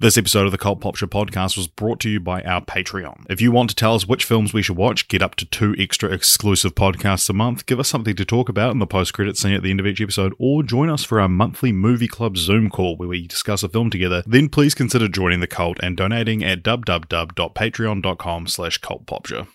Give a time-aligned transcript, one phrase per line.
[0.00, 3.24] This episode of the Cult Pop Show podcast was brought to you by our Patreon.
[3.28, 5.74] If you want to tell us which films we should watch, get up to two
[5.76, 9.54] extra exclusive podcasts a month, give us something to talk about in the post-credit scene
[9.54, 12.70] at the end of each episode, or join us for our monthly movie club Zoom
[12.70, 16.44] call where we discuss a film together, then please consider joining the cult and donating
[16.44, 19.48] at www.patreon.com slash cultpopshow.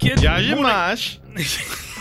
[0.00, 0.22] Good
[1.34, 1.82] morning.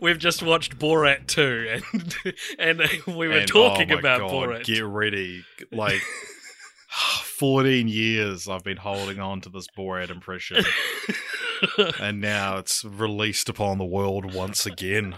[0.00, 2.14] We've just watched Borat 2 and
[2.58, 4.64] and we were And, oh talking oh about God, Borat.
[4.64, 5.44] Get ready.
[5.72, 6.00] Like
[6.88, 10.64] 14 years I've been holding on to this Borat impression.
[12.00, 15.16] and now it's released upon the world once again.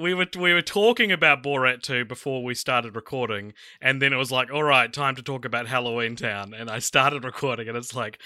[0.00, 4.16] we were we were talking about Borat 2 before we started recording and then it
[4.16, 7.76] was like, "All right, time to talk about Halloween Town." And I started recording and
[7.76, 8.18] it's like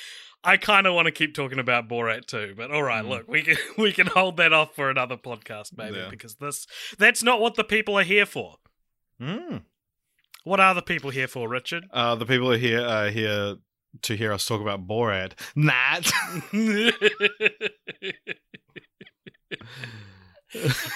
[0.45, 3.43] I kind of want to keep talking about Borat too, but all right, look, we
[3.43, 6.03] can we can hold that off for another podcast maybe Mm.
[6.05, 6.11] Yeah.
[6.11, 6.67] because this
[6.99, 8.57] that's not what the people are here for.
[9.21, 9.63] Mm.
[10.45, 11.85] What are the people here for, Richard?
[11.93, 13.57] Uh, the people are here are here
[14.03, 15.33] to hear us talk about Borat.
[15.57, 16.11] Nat.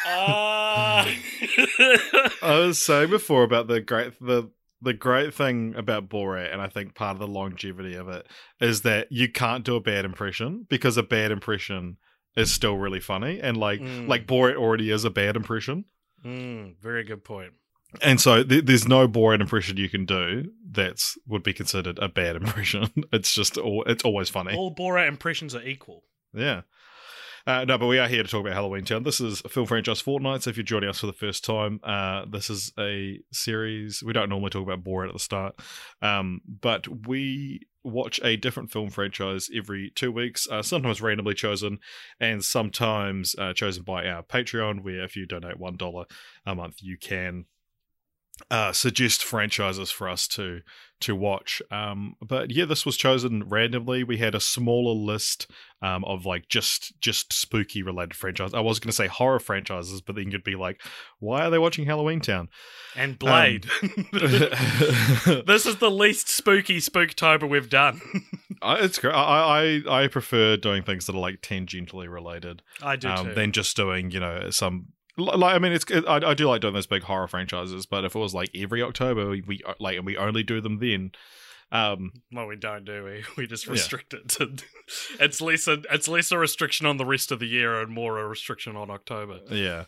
[0.07, 1.07] Ah.
[2.43, 4.51] I was saying before about the great the
[4.83, 8.27] the great thing about Borat, and I think part of the longevity of it
[8.61, 11.99] is that you can't do a bad impression because a bad impression
[12.37, 14.09] is still really funny, and like Mm.
[14.09, 15.85] like Borat already is a bad impression,
[16.25, 17.53] Mm, very good point.
[18.01, 22.09] and so th- there's no Borat impression you can do that's would be considered a
[22.09, 22.89] bad impression.
[23.13, 24.55] it's just all it's always funny.
[24.57, 26.05] All Borat impressions are equal.
[26.35, 26.63] Yeah.
[27.47, 29.03] Uh, no, but we are here to talk about Halloween Town.
[29.03, 30.43] This is a film franchise fortnight.
[30.43, 34.03] So if you're joining us for the first time, uh, this is a series.
[34.05, 35.57] We don't normally talk about Borat at the start,
[36.01, 41.79] um, but we watch a different film franchise every two weeks, uh, sometimes randomly chosen,
[42.21, 46.05] and sometimes uh, chosen by our Patreon, where if you donate $1
[46.47, 47.47] a month, you can
[48.51, 50.61] uh, suggest franchises for us to
[51.01, 51.61] to watch.
[51.71, 54.05] Um, but yeah, this was chosen randomly.
[54.05, 55.51] We had a smaller list
[55.83, 58.55] um, of like just just spooky related franchises.
[58.55, 60.81] I was going to say horror franchises, but then you'd be like,
[61.19, 62.49] why are they watching Halloween Town?
[62.95, 63.65] And Blade.
[64.13, 68.01] this is the least spooky Spooktober we've done.
[68.63, 69.15] I- it's great.
[69.15, 73.53] I, I I prefer doing things that are like tangentially related I do um, than
[73.53, 74.87] just doing you know some.
[75.17, 78.05] Li- Like I mean, it's I, I do like doing those big horror franchises, but
[78.05, 81.13] if it was like every October, we, we like and we only do them then.
[81.71, 83.25] Um, well, we don't do we?
[83.37, 83.73] We just Yeah.
[83.73, 84.29] restrict it.
[84.31, 84.51] To,
[85.21, 88.19] it's less a, it's less a restriction on the rest of the year and more
[88.19, 89.41] a restriction on October.
[89.51, 89.85] Yeah.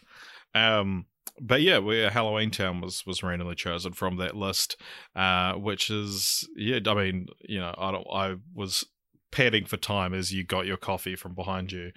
[0.54, 1.06] Um
[1.40, 4.80] but yeah, we Halloween Town was was randomly chosen from that list,
[5.16, 6.78] uh, which is yeah.
[6.86, 8.06] I mean, you know, I don't.
[8.12, 8.84] I was
[9.32, 11.90] padding for time as you got your coffee from behind you.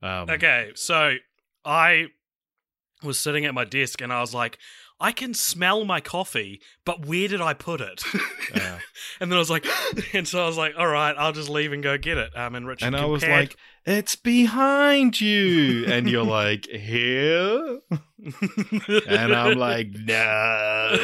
[0.00, 1.16] Um, Okay, so
[1.64, 2.06] I
[3.04, 4.58] was sitting at my desk and I was like,
[5.00, 8.02] I can smell my coffee, but where did I put it?
[8.54, 8.78] Yeah.
[9.20, 9.66] and then I was like,
[10.14, 12.36] and so I was like, all right, I'll just leave and go get it.
[12.36, 17.80] Um, and Richard and I was like, "It's behind you," and you're like, "Here,"
[19.08, 20.96] and I'm like, "No."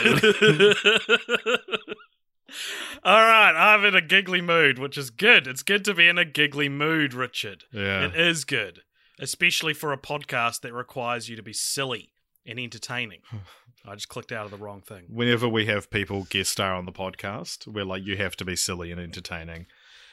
[3.02, 5.46] All right, I'm in a giggly mood, which is good.
[5.46, 7.64] It's good to be in a giggly mood, Richard.
[7.72, 8.06] Yeah.
[8.06, 8.82] It is good,
[9.20, 12.10] especially for a podcast that requires you to be silly
[12.47, 13.20] and entertaining.
[13.86, 15.04] I just clicked out of the wrong thing.
[15.08, 18.54] Whenever we have people guest star on the podcast, we're like, "You have to be
[18.54, 19.66] silly and entertaining."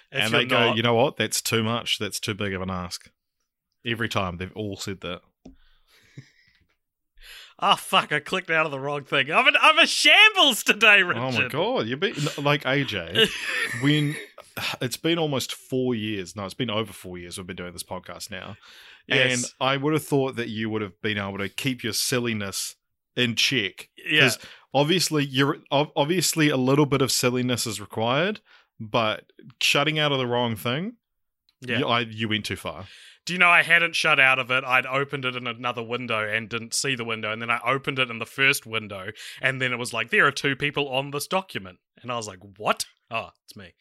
[0.09, 1.17] If and they go, you know what?
[1.17, 2.00] That's too much.
[2.00, 3.12] That's too big of an ask.
[3.85, 5.22] Every time they've all said that.
[7.59, 8.14] Oh fuck!
[8.14, 9.31] I clicked out of the wrong thing.
[9.31, 11.22] I'm, an, I'm a shambles today, Richard.
[11.22, 13.29] Oh my god, you've been like AJ.
[13.81, 14.16] when
[14.81, 16.35] it's been almost four years.
[16.35, 17.37] No, it's been over four years.
[17.37, 18.58] We've been doing this podcast now,
[19.09, 22.75] and I would have thought that you would have been able to keep your silliness
[23.15, 23.89] in check.
[24.09, 24.29] Yeah.
[24.73, 28.41] obviously, you're obviously a little bit of silliness is required,
[28.79, 29.25] but
[29.61, 30.97] shutting out of the wrong thing,
[31.61, 31.79] Yeah.
[31.79, 32.85] you, I, you went too far.
[33.25, 34.63] Do you know I hadn't shut out of it?
[34.63, 37.99] I'd opened it in another window and didn't see the window, and then I opened
[37.99, 39.07] it in the first window,
[39.41, 42.25] and then it was like there are two people on this document, and I was
[42.27, 42.85] like, "What?
[43.11, 43.73] Oh, it's me."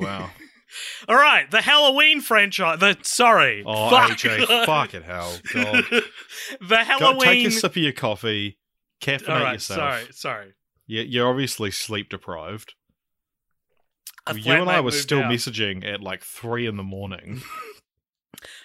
[0.00, 0.30] Wow.
[1.08, 2.80] All right, the Halloween franchise.
[2.80, 4.10] The sorry, Oh, fuck.
[4.18, 5.84] AJ, fucking hell, God.
[5.90, 6.04] the
[6.68, 7.20] Go, Halloween.
[7.20, 8.58] take a sip of your coffee,
[9.00, 9.78] caffeinate All right, yourself.
[9.78, 10.52] sorry, sorry.
[10.86, 12.74] You- You're obviously sleep deprived.
[14.26, 15.30] A you and I were still out.
[15.30, 17.42] messaging at like three in the morning.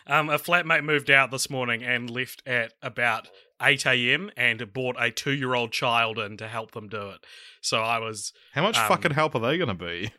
[0.07, 3.29] Um, a flatmate moved out this morning and left at about
[3.61, 4.31] 8 a.m.
[4.35, 7.19] and brought a two year old child in to help them do it.
[7.61, 10.11] So I was How much Um, fucking help are they going to be?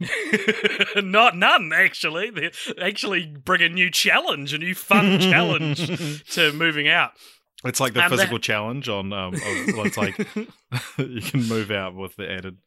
[1.02, 2.30] not none actually.
[2.30, 2.50] They
[2.80, 7.12] actually bring a new challenge, a new fun challenge to moving out.
[7.64, 9.12] It's like the Um, physical challenge on.
[9.12, 10.16] Um, well, it's like
[10.98, 12.58] you can move out with the added.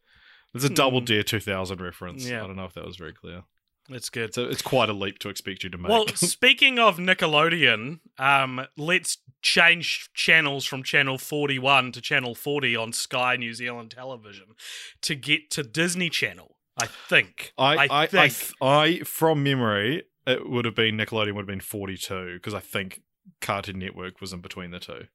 [0.53, 1.05] It's a double Mm.
[1.05, 2.27] Dare 2000 reference.
[2.27, 2.43] Yeah.
[2.43, 3.43] I don't know if that was very clear.
[3.89, 4.33] It's good.
[4.33, 5.89] So it's quite a leap to expect you to make.
[5.89, 12.93] Well, speaking of Nickelodeon, um, let's change channels from channel 41 to channel 40 on
[12.93, 14.55] Sky New Zealand television
[15.01, 16.55] to get to Disney Channel.
[16.81, 17.53] I think.
[17.57, 18.33] I, I, I, think.
[18.33, 22.59] th- I, from memory, it would have been Nickelodeon would have been 42 because I
[22.61, 23.01] think
[23.41, 25.07] Cartoon Network was in between the two.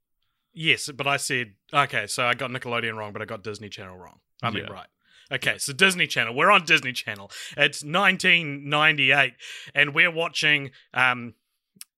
[0.53, 3.97] yes, but I said okay, so I got Nickelodeon wrong, but I got Disney Channel
[3.97, 4.21] wrong.
[4.43, 4.73] I mean, Yeah.
[4.73, 4.87] right.
[5.31, 6.35] Okay, so Disney Channel.
[6.35, 7.31] We're on Disney Channel.
[7.57, 9.35] It's 1998,
[9.75, 11.35] and we're watching um,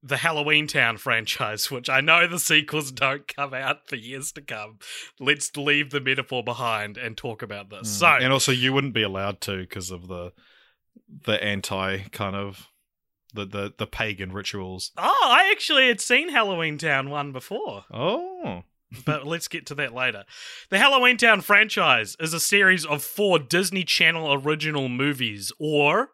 [0.02, 4.40] the Halloween Town franchise, which I know the sequels don't come out for years to
[4.42, 4.78] come.
[5.18, 7.90] Let's leave the metaphor behind and talk about this.
[7.98, 8.22] So, Mm.
[8.22, 10.32] and also, you wouldn't be allowed to because of the
[11.24, 12.68] the anti kind of
[13.34, 14.90] the, the the pagan rituals.
[14.96, 17.84] oh, I actually had seen Halloween Town one before.
[17.92, 18.64] Oh,
[19.04, 20.24] but let's get to that later.
[20.70, 26.10] The Halloween Town franchise is a series of four Disney Channel original movies, or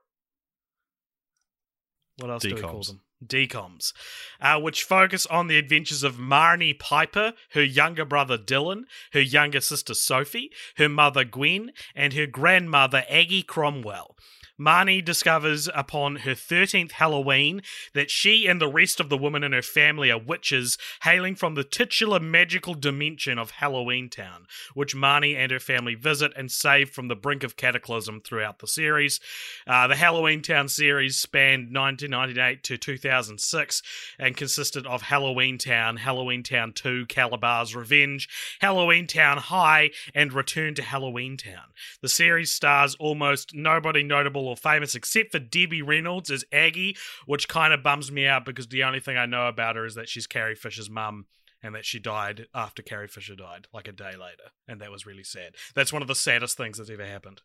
[2.19, 3.00] what else do we call them?
[3.25, 3.93] DComs,
[4.40, 8.82] uh, which focus on the adventures of Marnie Piper, her younger brother Dylan,
[9.12, 14.17] her younger sister Sophie, her mother Gwen, and her grandmother Aggie Cromwell.
[14.58, 17.62] Marnie discovers upon her 13th Halloween
[17.93, 21.55] that she and the rest of the women in her family are witches hailing from
[21.55, 26.91] the titular magical dimension of Halloween Town, which Marnie and her family visit and save
[26.91, 29.20] from the brink of cataclysm throughout the series.
[29.67, 33.82] Uh, the Halloween Town series spanned 1998 to 2006
[34.19, 38.26] and consisted of Halloween Town, Halloween Town 2, Kalabar's Revenge,
[38.61, 41.73] Halloween Town High, and Return to Halloween Town.
[42.00, 46.96] The series stars almost nobody notable or famous except for Debbie Reynolds as Aggie,
[47.26, 49.94] which kind of bums me out because the only thing I know about her is
[49.94, 51.26] that she's Carrie Fisher's mum
[51.62, 54.50] and that she died after Carrie Fisher died, like a day later.
[54.69, 55.54] And that was really sad.
[55.75, 57.43] That's one of the saddest things that's ever happened.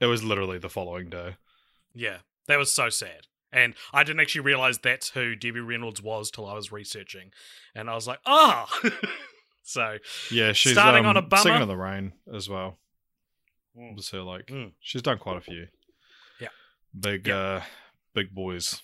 [0.00, 1.36] it was literally the following day.
[1.94, 3.26] Yeah, that was so sad.
[3.52, 7.30] And I didn't actually realize that's who Debbie Reynolds was till I was researching.
[7.74, 8.66] And I was like, oh!
[9.62, 9.98] so,
[10.32, 11.42] Yeah, she's Starting um, on a bummer.
[11.42, 12.78] Singing in the Rain as well.
[13.78, 13.94] Mm.
[13.94, 14.72] Was her like Mm.
[14.80, 15.66] she's done quite a few.
[16.98, 17.36] Big Yeah.
[17.36, 17.62] uh,
[18.14, 18.82] big boys.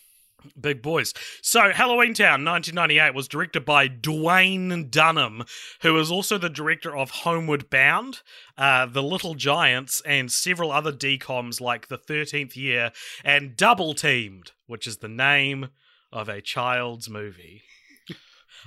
[0.58, 1.12] Big boys.
[1.42, 5.44] So, Halloween Town 1998 was directed by Dwayne Dunham,
[5.82, 8.22] who is also the director of Homeward Bound,
[8.56, 12.90] uh, The Little Giants, and several other DCOMs like The 13th Year
[13.22, 15.68] and Double Teamed, which is the name
[16.10, 17.62] of a child's movie.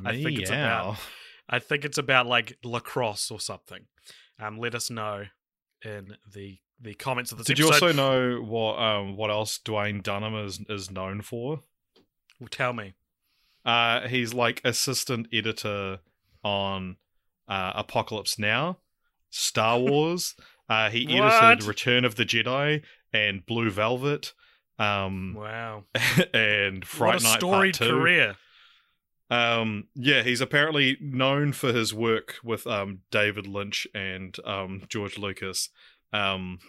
[0.06, 0.98] I think it's about-
[1.50, 3.88] I think it's about like lacrosse or something.
[4.40, 5.26] Um, let us know
[5.84, 10.04] in the the comments of this Did you also know what um what else Dwayne
[10.04, 11.64] Dunham is is known for?
[12.40, 12.94] Well, tell me.
[13.66, 16.00] Uh, he's like assistant editor
[16.44, 16.98] on
[17.48, 18.80] uh, Apocalypse Now,
[19.30, 20.36] Star Wars.
[20.70, 22.82] uh, he edited Return of the Jedi
[23.14, 24.34] and Blue Velvet,
[24.78, 25.86] um, Wow.
[26.34, 27.98] and Fright what a Night storied Part Two.
[28.00, 28.36] career.
[29.30, 35.18] Um, yeah, he's apparently known for his work with um, David Lynch and um, George
[35.18, 35.70] Lucas,
[36.14, 36.60] um,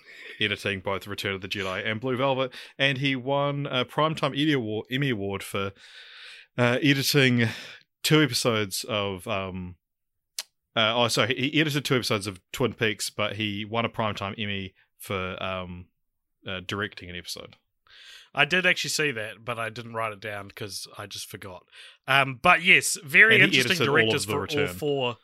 [0.41, 4.53] editing both Return of the Jedi and Blue Velvet, and he won a Primetime Emmy
[4.53, 5.73] Award, Emmy Award for
[6.59, 7.49] uh, editing
[8.03, 9.29] two episodes of.
[9.29, 9.77] Um,
[10.77, 14.35] uh, oh, sorry, he edited two episodes of Twin Peaks, but he won a Primetime
[14.37, 15.87] Emmy for um,
[16.49, 17.55] uh, directing an episode.
[18.35, 21.65] I did actually see that, but I didn't write it down because I just forgot.
[22.09, 25.17] Um, but yes, very interesting edited all directors for all Return.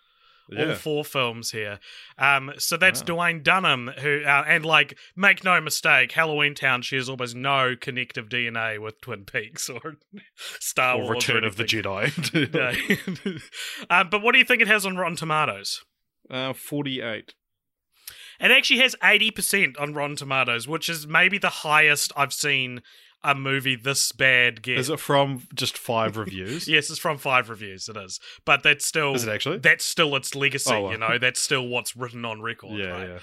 [0.56, 1.78] Four all four films here.
[2.18, 3.16] Um, so that's Wow.
[3.16, 8.28] Dwayne Dunham, who uh, and like make no mistake, Halloween Town shares almost no connective
[8.28, 9.96] DNA with Twin Peaks or
[10.60, 11.28] Star or Wars.
[11.28, 11.64] Return of the.
[11.64, 13.42] Jedi.
[13.90, 15.82] Um, but what do you think it has on Rotten Tomatoes?
[16.30, 17.34] uh, Forty-eight.
[18.40, 22.80] It actually has 80% on Rotten Tomatoes, which is maybe the highest I've seen
[23.22, 24.78] a movie this bad get.
[24.78, 26.66] Is it from just five reviews?
[26.68, 27.88] Yes, it's from five reviews.
[27.88, 29.58] It is, but that's still Is it actually?
[29.58, 30.72] that's still its legacy.
[30.72, 30.92] Oh, well.
[30.92, 32.78] You know, that's still what's written on record.
[32.78, 33.08] yeah, right?
[33.08, 33.18] yeah.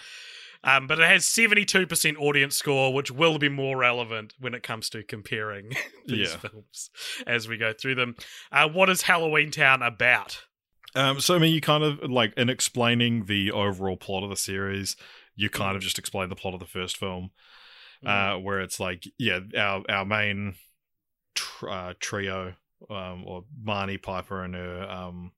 [0.63, 4.89] Um, but it has 72% audience score, which will be more relevant when it comes
[4.89, 5.71] to comparing
[6.07, 6.37] these Yeah.
[6.37, 6.89] films
[7.27, 8.15] as we go through them.
[8.51, 10.41] Uh, what is Halloween Town about?
[10.95, 14.35] Um, so I mean, you kind of like in explaining the overall plot of the
[14.35, 14.95] series,
[15.35, 17.29] you kind of just explain the plot of the first film,
[18.05, 18.35] Mm.
[18.35, 20.55] uh, where it's like, yeah, our our main
[21.35, 22.53] tr- uh, trio,
[22.89, 25.31] um, or Marnie Piper and her um,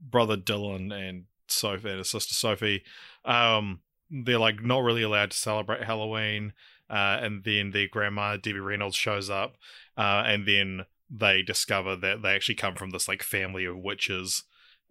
[0.00, 2.82] brother Dylan and Sophie and her sister Sophie,
[3.24, 6.52] um, they're like not really allowed to celebrate Halloween,
[6.88, 9.56] uh, and then their grandma Debbie Reynolds shows up,
[9.96, 14.44] uh, and then they discover that they actually come from this like family of witches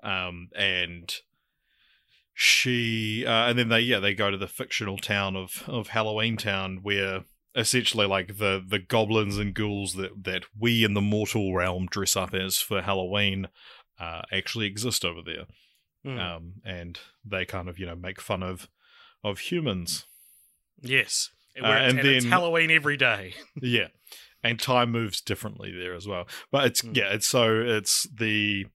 [0.03, 1.13] um, and
[2.39, 6.38] she uh, and then they yeah they go to the fictional town of of Halloween
[6.38, 7.24] Town where
[7.56, 12.15] essentially like the the goblins and ghouls that that we in the mortal realm dress
[12.15, 13.48] up as for Halloween
[14.00, 15.46] uh, actually exist over there
[16.06, 16.20] Mm.
[16.22, 18.70] um, and they kind of you know make fun of
[19.24, 20.06] of humans
[20.79, 21.32] yes.
[21.62, 23.34] uh, and and it's then- Halloween every day.
[23.62, 23.88] yeah
[24.44, 26.96] and time moves differently there as well but it's Mm.
[26.96, 28.67] yeah it's so it's the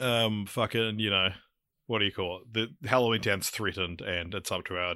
[0.00, 1.30] um fucking you know
[1.92, 4.94] what do you call it the halloween town's threatened and it's up to our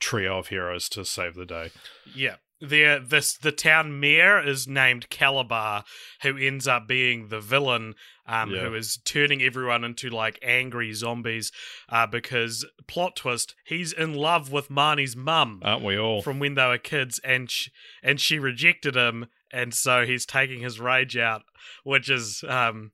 [0.00, 1.70] trio of heroes to save the day
[2.14, 2.36] Yeah.
[2.58, 5.84] The this the town mayor is named Kalabar,
[6.22, 7.94] who ends up being the villain,
[8.26, 8.60] um, Yeah.
[8.62, 11.52] who is turning everyone into like angry zombies,
[11.90, 16.54] uh, because plot twist, he's in love with Marnie's mum aren't we all from when
[16.54, 17.68] they were kids, and sh-
[18.02, 21.42] and she rejected him, and so he's taking his rage out,
[21.84, 22.90] which is um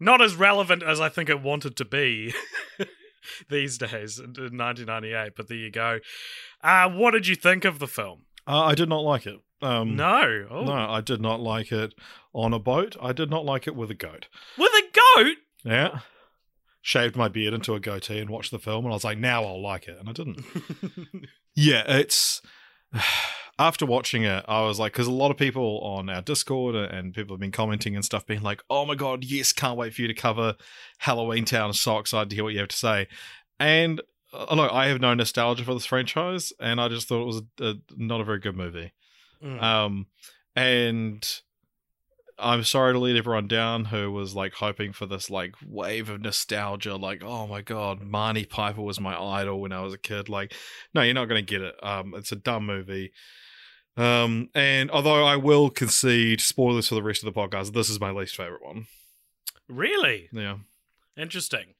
[0.00, 2.34] not as relevant as I think it wanted to be
[3.50, 5.32] these days in 1998.
[5.36, 5.98] But there you go.
[6.62, 8.22] Uh, what did you think of the film?
[8.48, 10.46] uh, i did not like it um No.
[10.50, 10.64] Oh.
[10.64, 11.94] no i did not like it
[12.32, 14.82] on a boat i did not like it with a goat With a
[15.16, 15.36] goat?
[15.64, 15.98] yeah
[16.80, 19.42] shaved my beard into a goatee and watched the film and i was like now
[19.42, 20.44] i'll like it and i didn't
[21.56, 22.40] Yeah, it's
[23.58, 27.14] after watching it, I was like, because a lot of people on our Discord and
[27.14, 30.02] people have been commenting and stuff, being like, "Oh my god, yes, can't wait for
[30.02, 30.56] you to cover
[30.98, 31.72] Halloween Town.
[31.72, 33.08] So excited to hear what you have to say."
[33.58, 37.26] And uh, look, I have no nostalgia for this franchise, and I just thought it
[37.26, 38.92] was a, a, not a very good movie.
[39.42, 39.62] Mm.
[39.62, 40.06] Um,
[40.54, 41.26] and
[42.38, 46.20] I'm sorry to let everyone down who was like hoping for this like wave of
[46.20, 50.28] nostalgia, like, oh my god, Marnie Piper was my idol when I was a kid.
[50.28, 50.54] Like,
[50.94, 51.74] no, you're not gonna get it.
[51.82, 53.12] Um, it's a dumb movie.
[53.96, 57.98] Um, and although I will concede spoilers for the rest of the podcast, this is
[58.00, 58.86] my least favorite one.
[59.68, 60.28] really?
[60.32, 60.58] Yeah.
[61.16, 61.74] Interesting.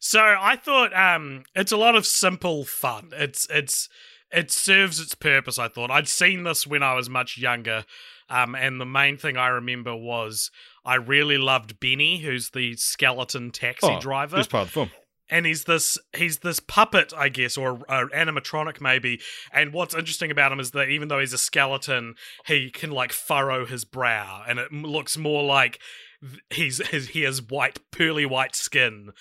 [0.00, 3.10] So I thought um it's a lot of simple fun.
[3.12, 3.88] It's it's
[4.32, 5.90] it serves its purpose, I thought.
[5.90, 7.84] I'd seen this when I was much younger.
[8.30, 10.50] Um, and the main thing I remember was
[10.86, 14.36] I really loved Benny, who's the skeleton taxi Oh, driver.
[14.38, 14.90] Best part of the film.
[15.30, 19.20] And he's this he's this puppet, I guess, or uh, animatronic maybe.
[19.52, 22.14] And what's interesting about him is that even though he's a skeleton,
[22.46, 25.78] he can like furrow his brow, and it looks more like
[26.20, 29.12] th- he's he has white, pearly white skin.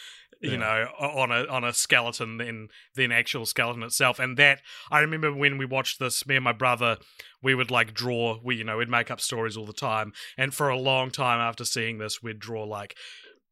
[0.43, 0.57] You Yeah.
[0.57, 5.31] know, on a on a skeleton than than actual skeleton itself, and that I remember
[5.31, 6.97] when we watched this, me and my brother,
[7.43, 10.51] we would like draw, we you know, we'd make up stories all the time, and
[10.51, 12.97] for a long time after seeing this, we'd draw like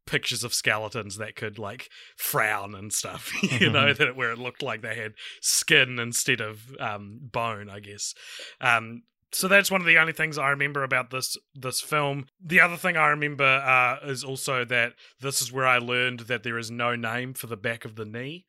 [0.09, 4.63] pictures of skeletons that could like frown and stuff you know that where it looked
[4.63, 8.13] like they had skin instead of um bone i guess
[8.61, 12.25] um so that's one of the only things I remember about this this film.
[12.43, 16.41] The other thing I remember uh, is also that this is where I learned that
[16.41, 18.47] there is no name for the back of the knee,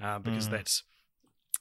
[0.00, 0.50] uh, because Mm.
[0.52, 0.84] that's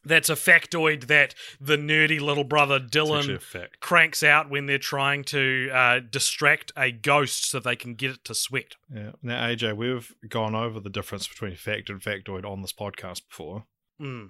[0.04, 3.40] that's a factoid that the nerdy little brother Dylan
[3.80, 8.26] cranks out when they're trying to uh, distract a ghost so they can get it
[8.26, 8.76] to sweat.
[8.94, 9.12] Yeah.
[9.22, 13.66] Now, AJ, we've gone over the difference between fact and factoid on this podcast before.
[14.02, 14.30] Mm.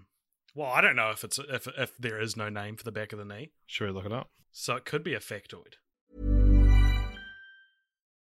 [0.54, 3.14] Well, I don't know if it's if if there is no name for the back
[3.14, 4.30] of the knee, Should we look it up?
[4.52, 5.76] so it could be a factoid.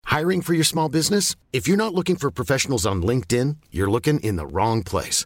[0.06, 1.36] Hiring for your small business?
[1.52, 5.26] If you're not looking for professionals on LinkedIn, you're looking in the wrong place.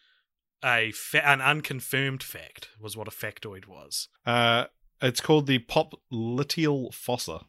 [0.63, 4.07] a fa- an unconfirmed fact was what a factoid was.
[4.25, 4.65] Uh,
[5.01, 7.45] it's called the popliteal fossa.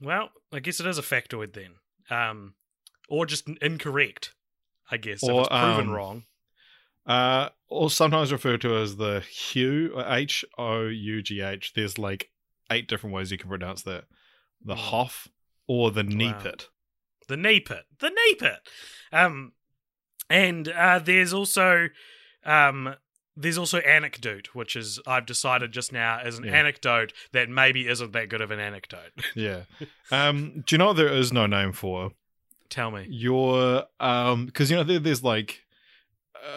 [0.00, 1.72] Well, I guess it is a factoid then,
[2.10, 2.54] um,
[3.08, 4.34] or just incorrect.
[4.90, 6.24] I guess if it's proven um, wrong.
[7.06, 11.72] Uh, or sometimes referred to as the Hough, H O U G H.
[11.74, 12.30] There's like
[12.70, 14.04] eight different ways you can pronounce that.
[14.64, 14.80] The Hmm.
[14.80, 15.28] Hoff
[15.66, 16.08] or the Wow.
[16.10, 16.68] Neepit.
[17.28, 17.84] The knee pit.
[17.98, 18.58] The knee pit.
[19.12, 19.52] Um,
[20.28, 21.88] and uh, there's also
[22.44, 22.94] um,
[23.36, 26.52] there's also anecdote, which is I've decided just now is an Yeah.
[26.52, 29.12] anecdote that maybe isn't that good of an anecdote.
[29.34, 29.62] Yeah.
[30.12, 32.12] um, do you know what there is no name for?
[32.70, 33.06] Tell me.
[33.08, 35.62] Your um, because you know there, there's like,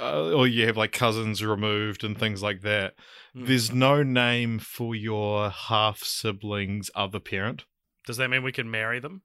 [0.02, 2.94] uh, or you have like cousins removed and things like that.
[3.36, 3.48] Mm.
[3.48, 7.66] There's no name for your half sibling's other parent.
[8.06, 9.22] Does that mean we can marry them?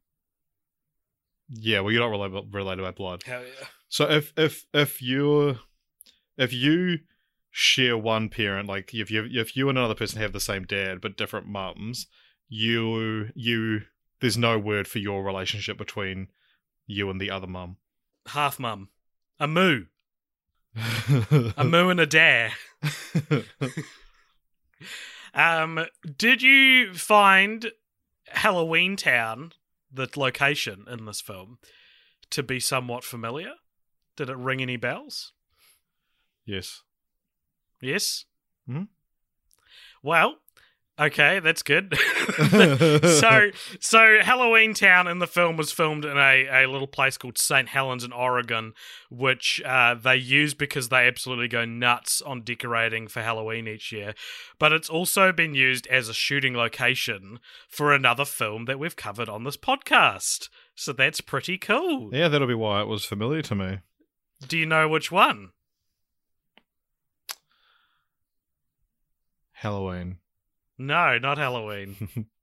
[1.49, 3.23] Yeah, well, you're not related, related by blood.
[3.25, 3.67] Hell yeah.
[3.89, 5.59] So if if if you
[6.37, 6.99] if you
[7.51, 11.01] share one parent, like if you if you and another person have the same dad
[11.01, 12.07] but different mums,
[12.49, 13.83] you you
[14.21, 16.29] there's no word for your relationship between
[16.87, 17.77] you and the other mum.
[18.29, 18.89] Half mum.
[19.41, 19.85] A moo.
[21.57, 22.53] A moo and a dare.
[25.35, 25.87] Um,
[26.17, 27.73] did you find
[28.29, 29.53] Halloween Town,
[29.91, 31.59] the location in this film,
[32.31, 33.53] to be somewhat familiar?
[34.17, 35.33] Did it ring any bells?
[36.45, 36.83] Yes.
[37.81, 38.25] Yes.
[38.69, 38.89] Mhm.
[40.03, 40.37] Well,
[40.99, 41.97] okay, that's good.
[42.49, 47.39] so, so Halloween Town in the film was filmed in a, a little place called
[47.39, 47.69] St.
[47.69, 48.73] Helens in Oregon,
[49.11, 54.15] which uh, they use because they absolutely go nuts on decorating for Halloween each year.
[54.59, 59.29] But it's also been used as a shooting location for another film that we've covered
[59.29, 60.49] on this podcast.
[60.75, 62.11] So that's pretty cool.
[62.13, 63.79] Yeah, that'll be why it was familiar to me.
[64.47, 65.51] Do you know which one?
[69.63, 70.19] Halloween.
[70.79, 72.27] No, not Halloween.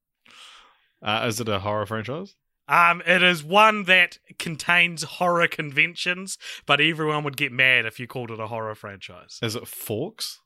[1.01, 2.35] Uh, is it a horror franchise?
[2.67, 8.05] Um, it is one that contains horror conventions, but everyone would get mad if you
[8.07, 9.39] called it a horror franchise.
[9.41, 10.41] Is it Forks?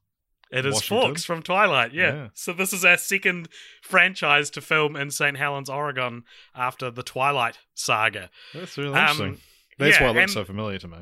[0.51, 1.07] It is Washington?
[1.07, 2.13] Forks from Twilight, yeah.
[2.13, 2.27] Yeah.
[2.35, 3.49] So this is our second
[3.81, 5.35] franchise to film in St.
[5.37, 8.29] Helens, Oregon, after the Twilight saga.
[8.53, 9.37] That's really Um, interesting.
[9.79, 10.97] That's yeah, why it looks so familiar to me.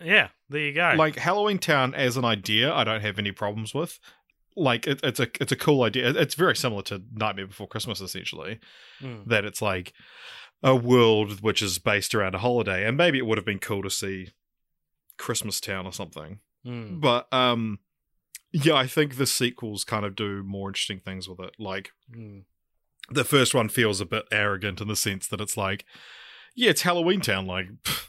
[0.00, 0.94] Yeah, there you go.
[0.96, 3.98] like Halloween Town as an idea, I don't have any problems with.
[4.56, 6.10] Like it, it's a it's a cool idea.
[6.10, 8.60] It's very similar to Nightmare Before Christmas, essentially.
[9.02, 9.26] Mm.
[9.26, 9.92] That it's like
[10.62, 13.82] a world which is based around a holiday, and maybe it would have been cool
[13.82, 14.28] to see
[15.18, 16.38] Christmas Town or something.
[16.64, 17.00] Mm.
[17.00, 17.80] But um,
[18.52, 21.54] yeah, I think the sequels kind of do more interesting things with it.
[21.58, 22.44] Like Mm.
[23.10, 25.84] the first one feels a bit arrogant in the sense that it's like,
[26.54, 27.46] yeah, it's Halloween Town.
[27.46, 28.08] Like, pff.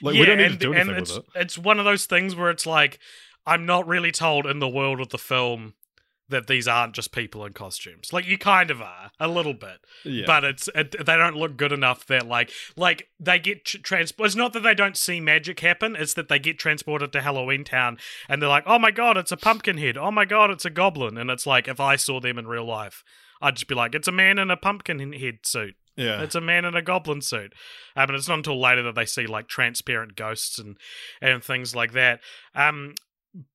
[0.00, 1.40] like we Yeah, don't need and, to do anything it's, with it.
[1.42, 2.98] It's one of those things where it's like,
[3.46, 5.74] I'm not really told in the world of the film
[6.30, 8.10] that these aren't just people in costumes.
[8.10, 9.80] Like you kind of are a little bit.
[10.04, 10.24] Yeah.
[10.26, 14.28] but it's it, they don't look good enough that like like they get tr- transport.
[14.28, 17.62] It's not that they don't see magic happen; it's that they get transported to Halloween
[17.64, 19.98] Town and they're like, "Oh my god, it's a pumpkin head!
[19.98, 22.64] Oh my god, it's a goblin!" And it's like if I saw them in real
[22.66, 23.04] life,
[23.42, 25.74] I'd just be like, "It's a man in a pumpkin head suit.
[25.94, 26.22] yeah.
[26.22, 27.52] It's a man in a goblin suit."
[27.94, 30.78] Um, and it's not until later that they see like transparent ghosts and
[31.20, 32.20] and things like that.
[32.54, 32.94] Um,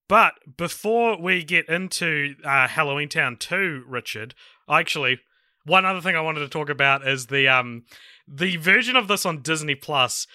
[0.10, 4.34] but before we get into uh, Halloween Town 2, Richard,
[4.68, 5.20] actually,
[5.66, 7.84] one other thing I wanted to talk about is the um
[8.28, 10.28] the version of this on Disney Plus.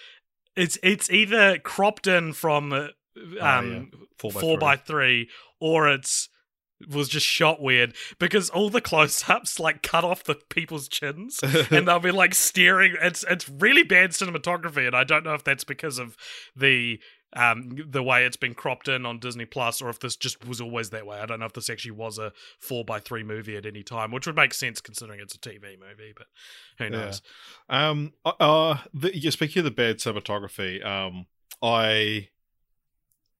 [0.55, 2.87] It's it's either cropped in from uh,
[3.39, 4.61] um Four by four three.
[4.61, 6.29] by three, or it's
[6.89, 11.39] was just shot weird because all the close-ups like cut off the people's chins
[11.71, 15.43] and they'll be like staring it's it's really bad cinematography and i don't know if
[15.43, 16.17] that's because of
[16.53, 16.99] the
[17.35, 20.61] um the way it's been cropped in on disney plus or if this just was
[20.61, 23.57] always that way i don't know if this actually was a 4 by 3 movie
[23.57, 26.27] at any time which would make sense considering it's a tv movie but
[26.77, 26.89] who Yeah.
[26.89, 27.21] knows
[27.67, 28.13] Um.
[28.23, 28.33] Uh.
[28.39, 31.25] uh the, yeah, speaking of the bad cinematography, um,
[31.61, 32.29] I,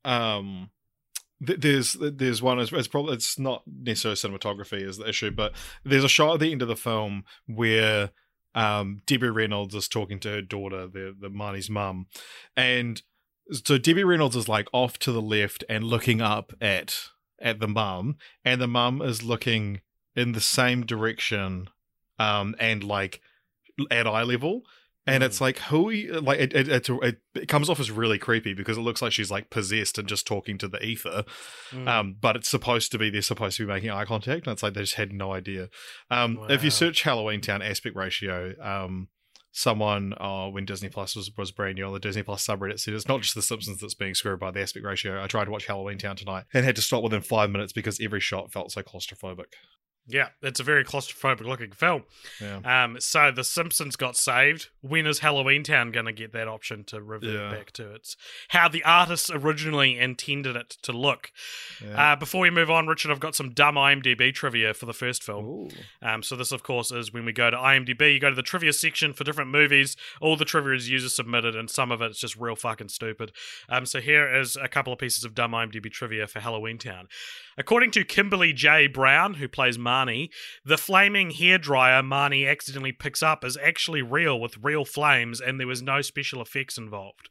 [0.04, 0.69] um,
[1.45, 2.60] th- there's there's one.
[2.60, 6.39] It's, it's probably it's not necessarily cinematography is the issue, but there's a shot at
[6.39, 8.12] the end of the film where
[8.56, 12.08] um Debbie Reynolds is talking to her daughter, the the Marnie's mum,
[12.56, 13.02] and
[13.51, 17.67] so Debbie Reynolds is like off to the left and looking up at at the
[17.67, 19.81] mum, and the mum is looking
[20.15, 21.69] in the same direction,
[22.17, 23.21] um, and like
[23.91, 24.63] at eye level.
[25.08, 28.55] And it's like who you- like it it, it it comes off as really creepy
[28.55, 31.25] because it looks like she's like possessed and just talking to the ether.
[31.69, 31.88] Mm.
[31.88, 34.63] Um, but it's supposed to be they're supposed to be making eye contact, and it's
[34.63, 35.69] like they just had no idea.
[36.10, 39.10] Um, if you search Halloween Town aspect ratio, um,
[39.56, 42.94] someone uh, when Disney Plus was, was brand new on the Disney Plus subreddit said
[42.94, 45.24] it's not just The Simpsons that's being screwed by the aspect ratio.
[45.24, 47.98] I tried to watch Halloween Town tonight and had to stop within five minutes because
[48.02, 49.54] every shot felt so claustrophobic.
[50.08, 52.04] Yeah, it's a very claustrophobic looking film.
[52.39, 52.60] Yeah.
[52.84, 54.70] Um, so The Simpsons got saved.
[54.82, 57.50] When is Halloween Town going to get that option to revert Yeah.
[57.52, 58.15] back to its
[58.50, 61.32] how the artists originally intended it to look?
[61.84, 62.12] Yeah.
[62.13, 65.24] Uh, before we move on, Richard, I've got some dumb IMDb trivia for the first
[65.24, 65.70] film.
[66.04, 68.44] Um, so this, of course, is when we go to IMDb, you go to the
[68.44, 69.98] trivia section for different movies.
[70.22, 73.32] All the trivia is user submitted, and some of it's just real fucking stupid.
[73.70, 77.08] Um, so here is a couple of pieces of dumb IMDb trivia for Halloween Town.
[77.58, 78.88] According to Kimberly J.
[78.88, 80.30] Brown, who plays Marnie,
[80.65, 85.68] the flaming hairdryer Marnie accidentally picks up is actually real with real flames, and there
[85.68, 87.30] was no special effects involved.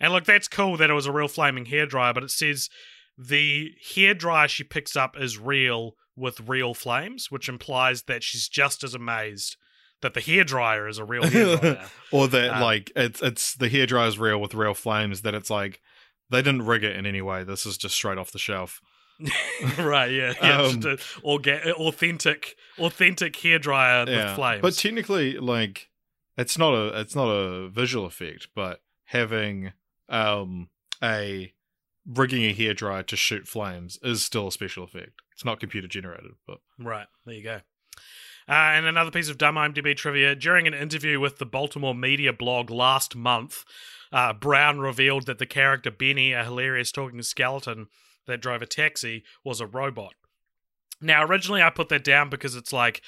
[0.00, 2.68] And look, that's cool that it was a real flaming hairdryer, but it says
[3.16, 8.82] the hairdryer she picks up is real with real flames, which implies that she's just
[8.82, 9.56] as amazed
[10.02, 11.88] that the hairdryer is a real hairdryer.
[12.10, 15.22] or that Um, like it's it's the hairdryer is real with real flames.
[15.22, 15.80] That it's like
[16.30, 17.44] they didn't rig it in any way.
[17.44, 18.80] This is just straight off the shelf.
[19.78, 20.32] right, yeah.
[20.42, 24.62] yeah Um, just orga- authentic authentic hairdryer with flames.
[24.62, 25.88] But technically, like
[26.36, 29.72] it's not a it's not a visual effect, but having
[30.08, 30.68] um
[31.02, 31.52] a
[32.06, 35.12] rigging a hairdryer to shoot flames is still a special effect.
[35.32, 37.60] It's not computer generated, but Right, there you go.
[38.48, 40.34] Uh, and another piece of dumb IMDb trivia.
[40.34, 43.64] During an interview with the Baltimore media blog last month,
[44.12, 47.86] uh, Brown revealed that the character Benny, a hilarious talking skeleton
[48.26, 50.14] that drove a taxi, was a robot.
[51.00, 53.00] Now, originally I put that down because it's like.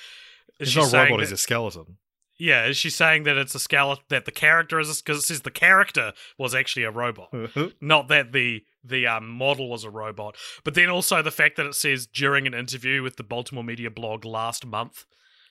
[0.59, 1.99] it's not a robot; that- he's a skeleton.
[2.39, 5.43] Yeah, is she saying that it's a skeleton, that the character is, because it says
[5.43, 7.33] the character was actually a robot
[7.81, 11.67] not that the the um, model was a robot, but then also the fact that
[11.67, 15.05] it says during an interview with the Baltimore media blog last month.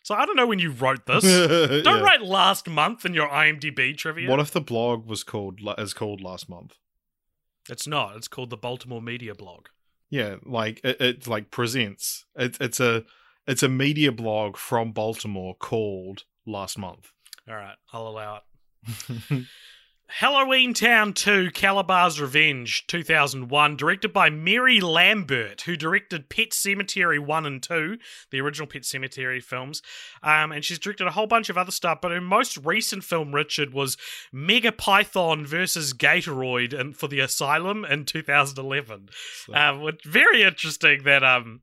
[0.03, 1.23] So I don't know when you wrote this.
[1.83, 2.01] Don't Yeah.
[2.01, 4.29] write last month in your IMDb trivia.
[4.29, 6.73] What if the blog was called is called last month?
[7.69, 8.15] It's not.
[8.15, 9.67] It's called the Baltimore media blog.
[10.09, 12.25] Yeah, like it, it like presents.
[12.35, 13.05] It, it's a
[13.47, 17.11] it's a media blog from Baltimore called Last Month.
[17.47, 19.45] All right, I'll allow it.
[20.15, 27.45] Halloween Town 2 Kalabar's Revenge 2001, directed by Mary Lambert, who directed Pet Sematary 1
[27.45, 27.97] and 2,
[28.29, 29.81] the original Pet Sematary films.
[30.21, 33.33] Um, and she's directed a whole bunch of other stuff, but her most recent film,
[33.33, 33.95] Richard, was
[34.33, 39.09] Mega Python versus Gatoroid and for the Asylum in 2011.
[39.45, 41.61] So- Um, which- very interesting that um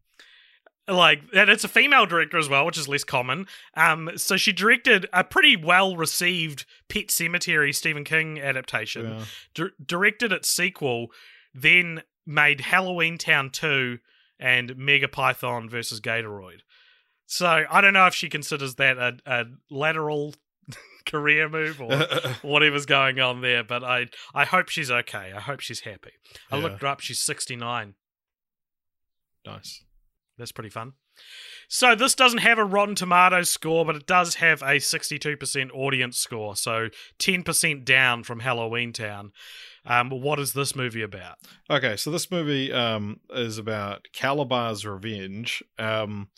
[0.89, 3.47] like and it's a female director as well, which is less common.
[3.75, 9.25] Um, so she directed a pretty well received Pet Sematary Stephen King adaptation, yeah.
[9.55, 11.09] dir- directed its sequel,
[11.55, 13.99] then made Halloween Town two
[14.41, 16.61] and Mega Python versus Gatoroid.
[17.27, 20.35] So I don't know if she considers that a, a lateral
[21.07, 21.97] career move or
[22.43, 25.33] whatever's going on there, but I I hope she's okay.
[25.37, 26.13] I hope she's happy.
[26.51, 26.63] I Yeah.
[26.63, 27.95] looked her up; she's sixty nine.
[29.45, 29.83] nice.
[30.39, 30.93] That's pretty fun.
[31.69, 36.17] So this doesn't have a Rotten Tomatoes score, but it does have a 62% audience
[36.17, 39.33] score, so 10% down from Halloween Town.
[39.85, 41.37] Um, what is this movie about?
[41.69, 45.63] Okay, so this movie um, is about Kalabar's revenge.
[45.79, 46.29] Um,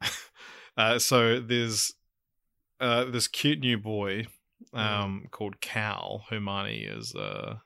[0.76, 1.92] uh, so there's
[2.80, 4.26] uh, this cute new boy
[4.72, 7.56] um, called Cal, who Marnie is uh,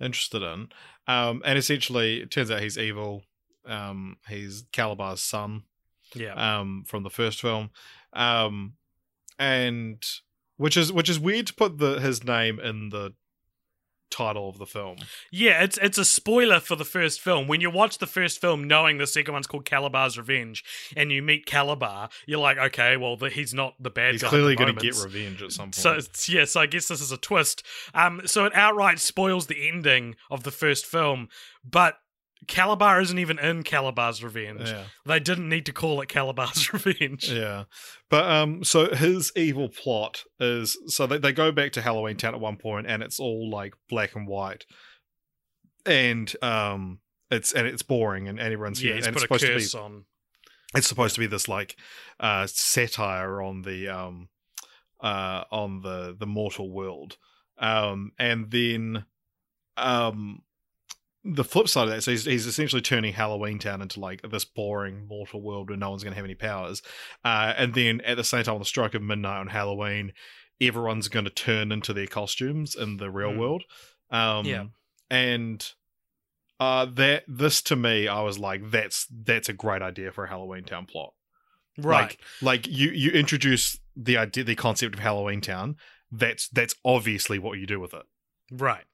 [0.00, 0.68] interested in,
[1.06, 3.22] um, and essentially it turns out he's evil.
[3.70, 5.62] Um, he's Kalabar's son
[6.14, 6.34] Yeah.
[6.60, 7.70] um, from the first film,
[8.12, 8.74] um,
[9.38, 10.02] and
[10.56, 13.14] which is which is weird to put the his name in the
[14.10, 14.96] title of the film.
[15.30, 17.46] Yeah, it's it's a spoiler for the first film.
[17.46, 20.64] When you watch the first film knowing the second one's called Kalabar's Revenge
[20.96, 24.26] and you meet Kalabar, you're like, okay, well, the, he's not the bad He's guy.
[24.26, 25.76] at clearly going to get revenge at some point.
[25.76, 27.62] So it's- yeah, so I guess this is a twist.
[27.94, 31.28] Um, so it outright spoils the ending of the first film,
[31.64, 31.94] but
[32.46, 34.62] Kalabar isn't even in Kalabar's Revenge.
[34.68, 37.30] yeah, They didn't need to call it Kalabar's Revenge.
[37.30, 37.64] yeah.
[38.08, 42.34] But um, so his evil plot is so they they go back to Halloween Town
[42.34, 44.64] at one point, and it's all like black and white,
[45.86, 47.00] and um,
[47.30, 50.04] it's and it's boring, and, and everyone's Yeah, and he's it's supposed to be on.
[50.74, 51.76] it's supposed to be this like
[52.18, 54.28] uh satire on the um
[55.00, 57.16] uh on the the mortal world
[57.58, 59.04] um and then
[59.76, 60.40] um
[61.24, 64.44] the flip side of that so he's, he's essentially turning halloween town into like this
[64.44, 66.80] boring mortal world where no one's going to have any powers
[67.24, 70.12] uh and then at the same time on the stroke of midnight on halloween
[70.60, 73.38] everyone's going to turn into their costumes in the real Mm.
[73.38, 73.64] world
[74.10, 74.64] um Yeah.
[75.10, 75.72] and
[76.58, 80.28] uh that this to me i was like that's that's a great idea for a
[80.28, 81.12] halloween town plot
[81.78, 82.00] Right.
[82.10, 85.76] like like you you introduce the idea the concept of halloween town
[86.10, 88.02] that's that's obviously what you do with it
[88.52, 88.84] Right.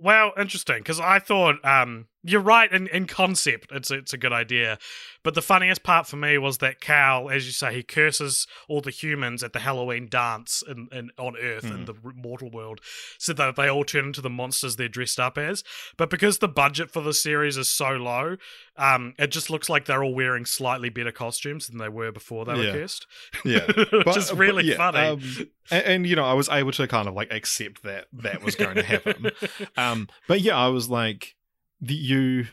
[0.00, 3.72] Well, interesting because I thought um You're right in, in concept.
[3.72, 4.78] It's it's a good idea,
[5.22, 8.82] but the funniest part for me was that Cal, as you say, he curses all
[8.82, 12.80] the humans at the Halloween dance in, in on Earth in the mortal world,
[13.16, 15.64] so that they all turn into the monsters they're dressed up as.
[15.96, 18.36] But because the budget for the series is so low,
[18.76, 22.44] um, it just looks like they're all wearing slightly better costumes than they were before
[22.44, 23.06] they were cursed.
[23.46, 23.66] Yeah.
[23.76, 24.98] which But- is really yeah, funny.
[24.98, 25.22] um,
[25.70, 28.56] and, and, you know, I was able to kind of like accept that that was
[28.56, 29.30] going to happen.
[29.76, 31.36] um, but yeah, I was like,
[31.80, 32.46] the, you,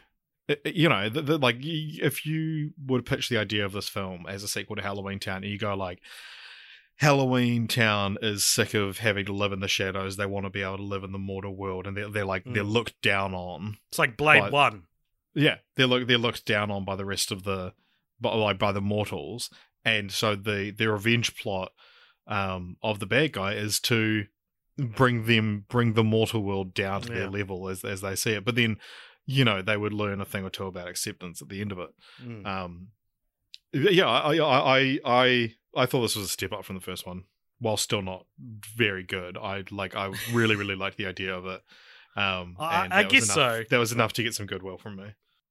[0.50, 4.26] uh, you know, the, the, like if you would pitch the idea of this film
[4.28, 6.00] as a sequel to Halloween Town, and you go like.
[7.00, 10.18] Halloween Town is sick of having to live in the shadows.
[10.18, 12.44] They want to be able to live in the mortal world, and they're, they're like
[12.44, 12.72] they're Mm.
[12.72, 13.78] looked down on.
[13.90, 14.84] it's like Blade But- One.
[15.36, 17.74] Yeah, they're look they're looked down on by the rest of the,
[18.20, 19.52] by like by the mortals,
[19.86, 21.72] and so the the revenge plot
[22.26, 24.26] um, of the bad guy is to
[24.80, 27.20] bring them bring the mortal world down to Yeah.
[27.20, 28.44] their level as as they see it.
[28.44, 28.78] But then,
[29.28, 31.78] you know, they would learn a thing or two about acceptance at the end of
[31.80, 31.90] it.
[32.24, 32.46] Mm.
[32.48, 32.88] Um,
[33.74, 37.06] yeah, I I I I I thought this was a step up from the first
[37.06, 37.26] one,
[37.60, 38.26] while still not
[38.76, 39.38] very good.
[39.38, 41.62] I like I really really liked the idea of it.
[42.16, 43.64] Um, I- and I guess enough- so.
[43.70, 45.10] That was enough to get some goodwill from me.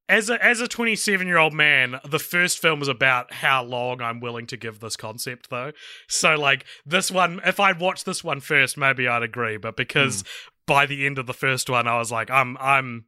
[0.08, 4.00] as a as a 27 year old man the first film was about how long
[4.00, 5.72] i'm willing to give this concept though
[6.06, 10.22] so like this one if i'd watched this one first maybe i'd agree but because
[10.64, 13.04] by the end of the first one i was like i'm i'm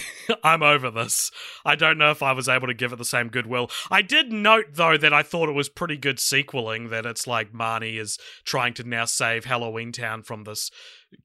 [0.44, 1.30] I'm over this.
[1.64, 3.70] I don't know if I was able to give it the same goodwill.
[3.90, 7.52] I did note though that I thought it was pretty good sequeling that it's like
[7.52, 10.70] Marnie is trying to now save Halloween Town from this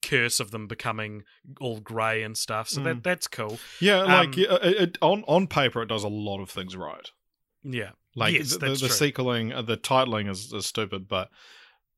[0.01, 1.23] curse of them becoming
[1.61, 2.69] all grey and stuff.
[2.69, 3.59] So that that's cool.
[3.79, 7.09] Yeah, like Um, it, it, on on paper, it does a lot of things right.
[7.63, 7.91] Yeah.
[8.15, 11.29] Like Yes, the, the, the sequeling, uh, the titling is, is stupid, but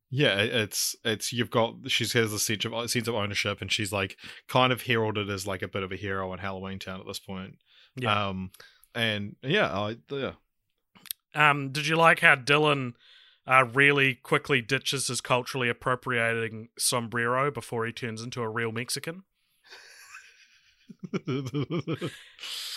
[0.09, 3.91] yeah, it's it's you've got she has a sense of sense of ownership, and she's
[3.91, 4.17] like
[4.47, 7.19] kind of heralded as like a bit of a hero in Halloween Town at this
[7.19, 7.57] point.
[7.95, 8.29] Yeah.
[8.29, 8.51] Um,
[8.95, 10.33] and yeah, I yeah,
[11.35, 12.93] Um, did you like how Dylan
[13.45, 19.23] uh, really quickly ditches his culturally appropriating sombrero before he turns into a real Mexican?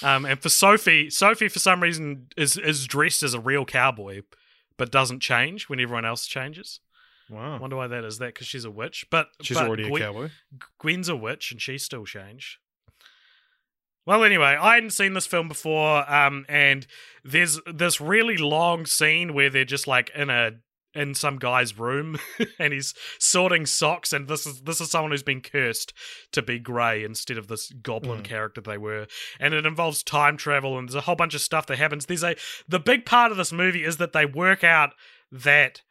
[0.03, 4.23] Um, and for Sophie, Sophie for some reason is is dressed as a real cowboy,
[4.77, 6.81] but doesn't change when everyone else changes.
[7.33, 8.19] I wow, wonder why that is.
[8.19, 10.29] That because she's a witch, but she's but already a Gwen, cowboy.
[10.79, 12.59] Gwen's a witch and she still changed.
[14.05, 16.87] Well, anyway, I hadn't seen this film before, um, and
[17.23, 20.53] there's this really long scene where they're just like in a
[20.95, 22.19] in some guy's room,
[22.59, 25.93] and he's sorting socks, and this is this is someone who's been cursed
[26.33, 28.25] to be grey instead of this goblin Mm.
[28.25, 29.07] character they were,
[29.39, 32.07] and it involves time travel, and there's a whole bunch of stuff that happens.
[32.07, 32.35] There's a
[32.69, 34.95] the big part of this movie is that they work out
[35.31, 35.83] that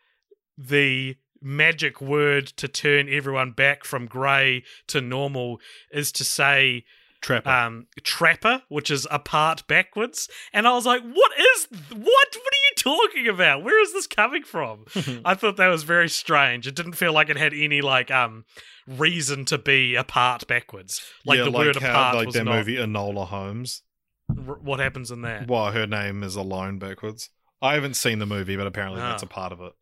[0.58, 5.60] the magic word to turn everyone back from grey to normal
[5.92, 6.84] is to say
[7.22, 7.50] Trapper.
[7.50, 12.34] um trapper which is apart backwards and i was like what is what what are
[12.34, 14.86] you talking about where is this coming from
[15.26, 18.44] i thought that was very strange it didn't feel like it had any like um
[18.88, 22.44] reason to be apart backwards like yeah, the like word how, apart like was that
[22.46, 23.84] not movie Enola Holmes.
[24.30, 27.30] r- what happens in that Well, her name is Alone backwards.
[27.62, 29.28] I haven't seen the movie, but apparently that's Ah.
[29.28, 29.74] a part of it.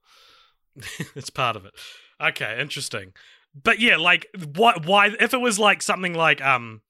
[1.15, 1.73] it's part of it.
[2.21, 3.13] Okay, interesting.
[3.55, 6.81] But yeah, like what why if it was like something like um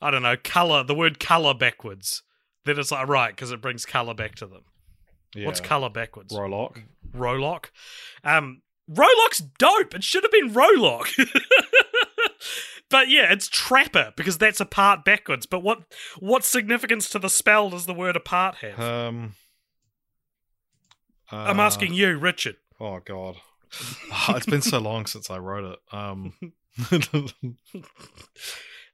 [0.00, 2.22] I don't know, color, the word color backwards,
[2.64, 4.62] then it's like right because it brings color back to them.
[5.34, 5.46] Yeah.
[5.46, 6.32] What's color backwards?
[6.32, 6.82] Rolock?
[7.14, 7.66] Rolock.
[8.22, 9.94] Um Rolock's dope.
[9.94, 11.08] It should have been Rolock.
[12.90, 15.46] but yeah, it's trapper because that's a part backwards.
[15.46, 15.82] But what
[16.18, 18.78] what significance to the spell does the word apart have?
[18.78, 19.34] Um,
[21.30, 22.56] I'm uh, asking you, Richard.
[22.80, 23.36] Oh God,
[24.12, 25.94] Oh, it's been so long since I wrote it.
[25.94, 26.34] Um,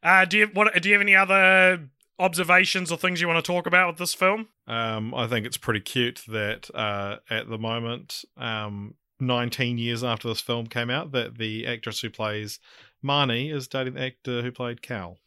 [0.02, 0.82] Uh, do you what?
[0.82, 1.88] Do you have any other
[2.18, 4.48] observations or things you want to talk about with this film?
[4.66, 10.28] um, I think it's pretty cute that uh, at the moment, um, 19 years after
[10.28, 12.58] this film came out, that the actress who plays
[13.04, 15.18] Marnie is dating the actor who played Cal.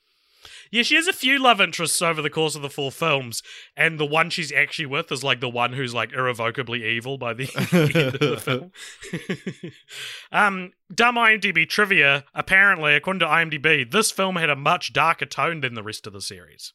[0.72, 3.44] Yeah, she has a few love interests over the course of the four films,
[3.76, 7.34] and the one she's actually with is like the one who's like irrevocably evil by
[7.34, 9.72] the end of the film.
[10.32, 12.26] um, dumb IMDb trivia.
[12.34, 16.14] Apparently, according to IMDb, this film had a much darker tone than the rest of
[16.14, 16.74] the series.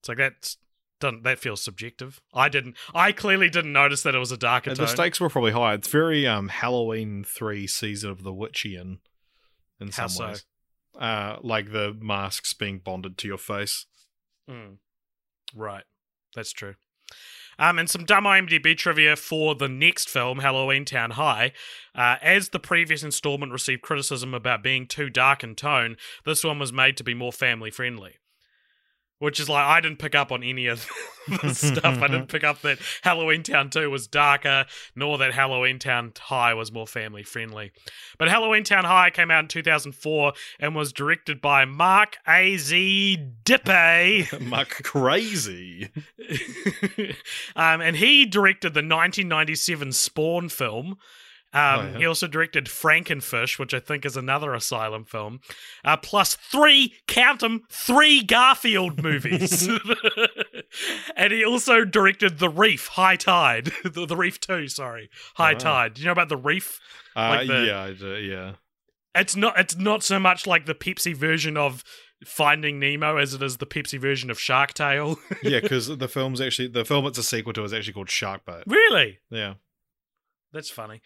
[0.00, 0.56] It's like that's
[1.00, 2.20] doesn't that feels subjective.
[2.32, 2.76] I didn't.
[2.94, 5.74] I clearly didn't notice that it was a darker the stakes were probably high.
[5.74, 8.98] It's very um, Halloween 3 season of the Witchian
[9.80, 10.26] in How some so?
[10.28, 10.44] ways.
[11.00, 13.86] Uh, like the masks being bonded to your face.
[14.48, 14.76] Mm.
[15.54, 15.84] Right.
[16.36, 16.74] That's true.
[17.58, 21.52] Um, and some dumb IMDb trivia for the next film, Halloween Town High.
[21.94, 26.58] Uh, as the previous installment received criticism about being too dark in tone, this one
[26.58, 28.16] was made to be more family friendly.
[29.20, 30.86] Which is like I didn't pick up on any of
[31.42, 31.84] the stuff.
[31.84, 36.54] I didn't pick up that Halloween Town 2 was darker, nor that Halloween Town High
[36.54, 37.70] was more family friendly.
[38.18, 42.56] But Halloween Town High came out in 2004 and was directed by Mark A.
[42.56, 43.18] Z.
[43.44, 44.40] Dippe.
[44.48, 45.90] Mark Crazy.
[47.54, 50.96] um, and he directed the 1997 Spawn film.
[51.52, 51.98] Um, Oh, yeah.
[51.98, 55.40] He also directed Frankenfish, which I think is another Asylum film,
[55.84, 59.68] uh, plus three, count 'em, three Garfield movies.
[61.16, 63.72] and he also directed The Reef, High Tide.
[63.84, 65.10] the, the Reef 2, sorry.
[65.34, 65.58] High Oh.
[65.58, 65.94] Tide.
[65.94, 66.78] Do you know about The Reef?
[67.16, 68.52] Uh, Like the- yeah, I do, yeah.
[69.12, 71.82] It's not it's not so much like the Pepsi version of
[72.24, 75.18] Finding Nemo as it is the Pepsi version of Shark Tale.
[75.42, 78.44] Yeah, because the film's actually the film it's a sequel to is actually called Shark
[78.46, 78.62] Bait.
[78.68, 79.18] really?
[79.28, 79.54] Yeah.
[80.52, 81.00] That's funny.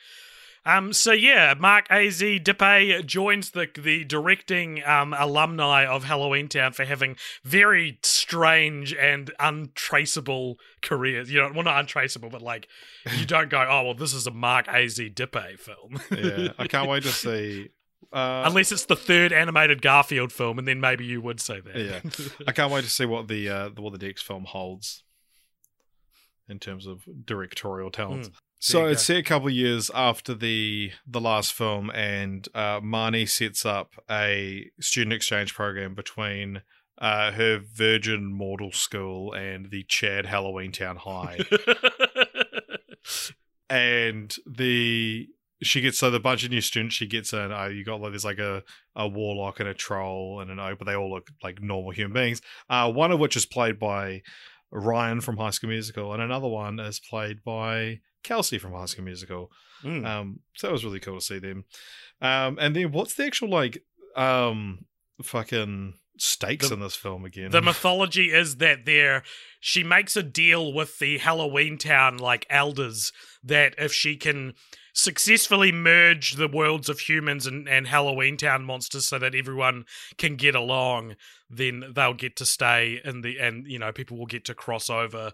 [0.67, 2.41] Um, so yeah, Mark A.Z.
[2.41, 9.31] Dippé joins the the directing um, alumni of Halloween Town for having very strange and
[9.39, 11.31] untraceable careers.
[11.31, 12.69] You know, well, not untraceable, but like
[13.17, 15.11] you don't go, oh well, this is a Mark A.Z.
[15.15, 16.53] Dippé film, Yeah.
[16.59, 17.69] I can't wait to see
[18.13, 21.77] uh, unless it's the third animated Garfield film, and then maybe you would say that.
[21.77, 22.01] Yeah.
[22.49, 25.03] I can't wait to see what the uh, what the next film holds
[26.49, 28.29] in terms of directorial talents.
[28.29, 28.33] Mm,
[28.67, 33.29] So it's set a couple of years after the the last film, and uh, Marnie
[33.29, 36.63] sets up a student exchange program between
[36.97, 41.41] uh, her Virgin Mortal School and the Chad Halloween Town High,
[43.69, 45.29] and the
[45.63, 47.53] she gets so the bunch of new students she gets in.
[47.53, 48.63] Uh, you got like there's like a
[48.97, 52.15] a warlock and a troll and an oak, but they all look like normal human
[52.15, 52.41] beings.
[52.71, 54.23] Uh, one of which is played by
[54.71, 59.05] Ryan from High School Musical, and another one is played by Kelsey from High School
[59.05, 59.51] Musical.
[59.83, 60.05] Mm.
[60.07, 61.65] Um, so that was really cool to see them.
[62.21, 63.83] Um, and then what's the actual like
[64.17, 64.87] um
[65.23, 67.51] fucking stakes The- in this film again?
[67.51, 69.23] The mythology is that there
[69.61, 74.55] she makes a deal with the Halloween Town like elders that if she can
[74.97, 79.85] successfully merge the worlds of humans and, and Halloween Town monsters so that everyone
[80.19, 81.17] can get along,
[81.51, 84.89] then they'll get to stay in the and you know, people will get to cross
[84.89, 85.33] over.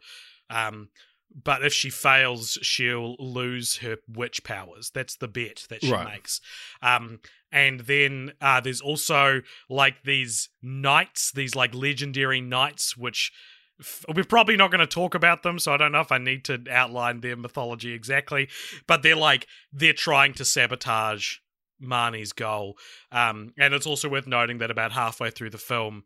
[0.49, 0.89] Um
[1.35, 4.91] but if she fails, she'll lose her witch powers.
[4.93, 6.13] That's the bet that she Right.
[6.15, 6.41] makes.
[6.83, 7.21] Um,
[7.53, 13.33] and then uh, there's also like these knights, these like legendary knights, which
[13.81, 15.59] f- we're probably not going to talk about them.
[15.59, 18.49] So I don't know if I need to outline their mythology exactly,
[18.87, 21.37] but they're like they're trying to sabotage
[21.83, 22.77] Marnie's goal.
[23.11, 26.05] Um, and it's also worth noting that about halfway through the film,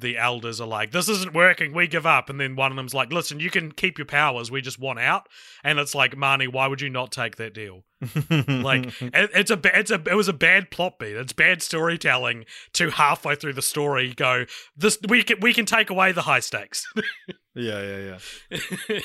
[0.00, 1.72] the elders are like, "This isn't working.
[1.72, 4.50] We give up." And then one of them's like, "Listen, you can keep your powers.
[4.50, 5.28] We just want out."
[5.62, 7.84] And it's like, Marnie, why would you not take that deal?
[8.30, 11.16] like it, it's a it's a it was a bad plot beat.
[11.16, 12.46] It's bad storytelling.
[12.74, 16.40] To halfway through the story, go this we can we can take away the high
[16.40, 16.90] stakes.
[17.54, 18.18] yeah, yeah,
[18.50, 19.00] yeah.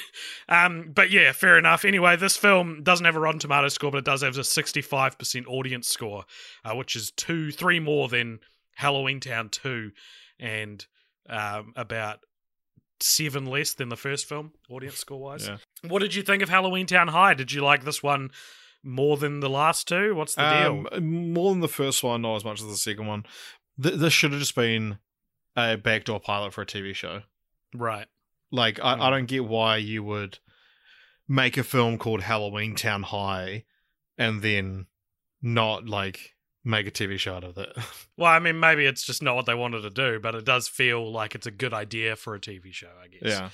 [0.65, 1.83] um, but yeah, fair enough.
[1.83, 5.17] Anyway, this film doesn't have a Rotten Tomato score, but it does have a sixty-five
[5.17, 6.23] percent audience score,
[6.63, 8.39] uh, which is two, three more than
[8.75, 9.91] Halloween Town Two,
[10.39, 10.85] and
[11.29, 12.19] um, about
[12.99, 15.47] seven less than the first film audience score wise.
[15.47, 15.57] Yeah.
[15.89, 17.33] What did you think of Halloween Town High?
[17.33, 18.31] Did you like this one
[18.83, 20.15] more than the last two?
[20.15, 20.85] What's the deal?
[20.91, 23.25] Um, more than the first one, not as much as the second one.
[23.81, 24.99] Th- this should have just been
[25.55, 27.21] a backdoor pilot for a TV show.
[27.73, 28.07] Right.
[28.51, 29.01] Like, I, Hmm.
[29.01, 30.39] I don't get why you would
[31.27, 33.65] make a film called Halloween Town High
[34.17, 34.85] and then
[35.41, 36.34] not like
[36.65, 37.69] make a TV show out of it.
[38.17, 40.67] Well, I mean, maybe it's just not what they wanted to do, but it does
[40.69, 43.51] feel like it's a good idea for a TV show, I guess.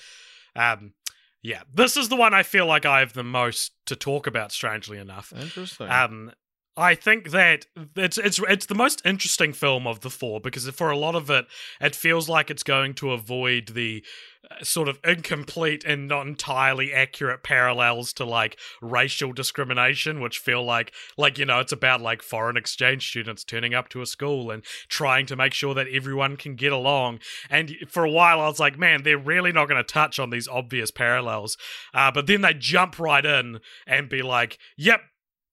[0.56, 0.94] yeah, Um,
[1.42, 1.64] yeah.
[1.74, 5.00] This is the one I feel like I have the most to talk about, strangely
[5.00, 5.34] enough.
[5.36, 5.90] interesting.
[5.90, 6.32] Um,
[6.78, 7.66] I think that
[7.98, 11.30] it's it's it's the most interesting film of the four because for a lot of
[11.30, 11.46] it,
[11.82, 14.06] it feels like it's going to avoid the
[14.50, 20.64] uh, sort of incomplete and not entirely accurate parallels to like racial discrimination, which feel
[20.64, 24.50] like like you know it's about like foreign exchange students turning up to a school
[24.50, 27.20] and trying to make sure that everyone can get along.
[27.50, 30.30] And for a while, I was like, man, they're really not going to touch on
[30.30, 31.58] these obvious parallels.
[31.94, 35.02] Uh, but then they jump right in and be like, yep.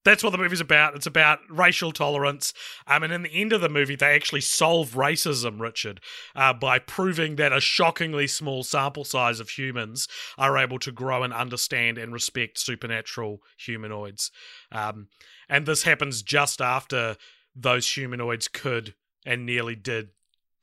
[0.09, 0.95] That's what the movie's about.
[0.95, 2.51] It's about racial tolerance.
[2.87, 6.01] Um, and in the end of the movie, they actually solve racism, Richard,
[6.35, 11.21] uh, by proving that a shockingly small sample size of humans are able to grow
[11.21, 14.31] and understand and respect supernatural humanoids.
[14.71, 15.09] Um,
[15.47, 17.15] and this happens just after
[17.55, 18.95] those humanoids could
[19.27, 20.09] and nearly did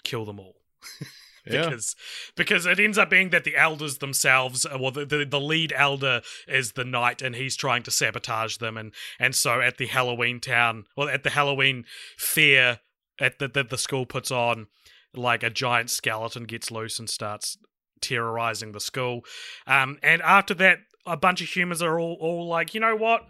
[0.02, 0.56] kill them all
[1.46, 1.64] yeah.
[1.64, 1.96] because
[2.36, 5.72] because it ends up being that the elders themselves uh, well the, the the lead
[5.76, 9.86] elder is the knight and he's trying to sabotage them and and so at the
[9.86, 11.84] Halloween town well at the Halloween
[12.16, 12.80] fair
[13.18, 14.66] at the, that the school puts on
[15.14, 17.56] like a giant skeleton gets loose and starts
[18.00, 19.24] terrorizing the school.
[19.66, 23.26] Um, and after that, a bunch of humans are all, all like, you know what?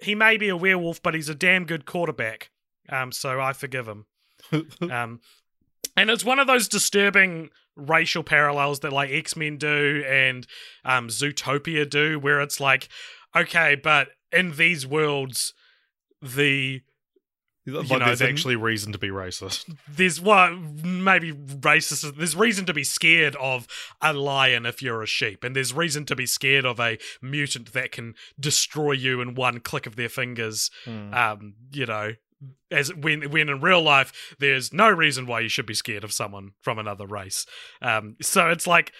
[0.00, 2.50] He may be a werewolf, but he's a damn good quarterback.
[2.88, 4.06] Um, so I forgive him.
[4.90, 5.20] um,
[5.96, 10.46] and it's one of those disturbing racial parallels that like X Men do and
[10.84, 12.88] um, Zootopia do, where it's like,
[13.34, 15.52] okay, but in these worlds,
[16.22, 16.82] the
[17.66, 19.68] like know, there's then- actually reason to be racist.
[19.88, 23.66] there's well maybe racist there's reason to be scared of
[24.00, 27.72] a lion if you're a sheep and there's reason to be scared of a mutant
[27.72, 31.12] that can destroy you in one click of their fingers Hmm.
[31.12, 32.12] um you know
[32.70, 36.12] as when when in real life there's no reason why you should be scared of
[36.12, 37.46] someone from another race.
[37.80, 38.92] Um so it's like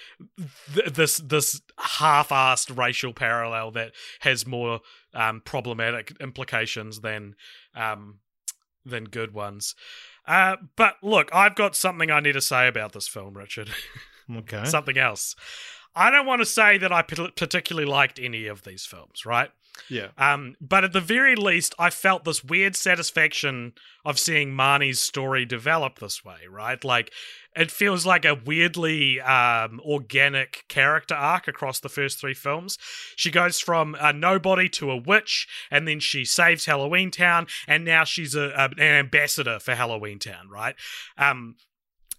[0.75, 4.81] th- this this half-assed racial parallel that has more
[5.15, 7.35] um problematic implications than
[7.75, 8.21] um
[8.85, 9.75] than good ones.
[10.27, 13.71] Uh but look i've got something i need to say about this film richard.
[14.39, 14.65] Okay.
[14.65, 15.37] something else.
[15.95, 19.51] I don't want to say that i particularly liked any of these films right
[19.89, 20.09] yeah.
[20.19, 23.73] um, but at the very least, I felt this weird satisfaction
[24.05, 26.83] of seeing Marnie's story develop this way, right?
[26.85, 27.13] Like,
[27.57, 32.79] it feels like a weirdly um, organic character arc across the first three films.
[33.17, 37.85] She goes from a nobody to a witch, and then she saves Halloween Town, and
[37.85, 40.75] now she's a, a- an ambassador for Halloween Town, right?
[41.17, 41.57] Um,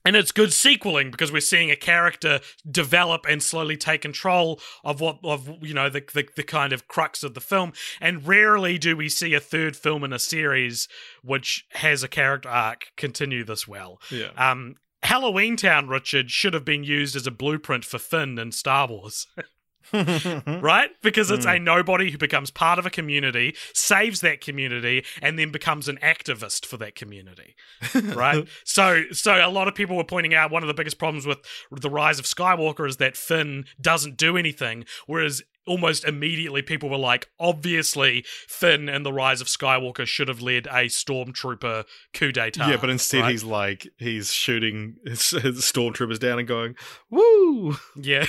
[0.08, 2.40] and it's good sequeling because we're seeing a character
[2.70, 6.88] develop and slowly take control of what of you know the, the the kind of
[6.88, 7.74] crux of the film.
[8.00, 10.88] And rarely do we see a third film in a series
[11.24, 14.00] which has a character arc continue this well.
[14.10, 14.30] Yeah.
[14.38, 18.88] Um, Halloween Town, Richard, should have been used as a blueprint for Finn in Star
[18.88, 19.28] Wars.
[20.62, 20.90] right?
[21.02, 21.64] Because it's a hmm.
[21.64, 26.66] nobody who becomes part of a community, saves that community, and then becomes an activist
[26.66, 27.56] for that community.
[27.94, 28.48] right?
[28.64, 31.40] so so a lot of people were pointing out one of the biggest problems with
[31.72, 36.98] the rise of Skywalker is that Finn doesn't do anything, whereas almost immediately people were
[36.98, 42.70] like, obviously Finn and the rise of Skywalker should have led a stormtrooper coup d'etat.
[42.70, 43.32] yeah, but instead right?
[43.32, 46.76] he's like he's shooting his, his stormtroopers down and going,
[47.10, 48.26] "Woo!" Yeah,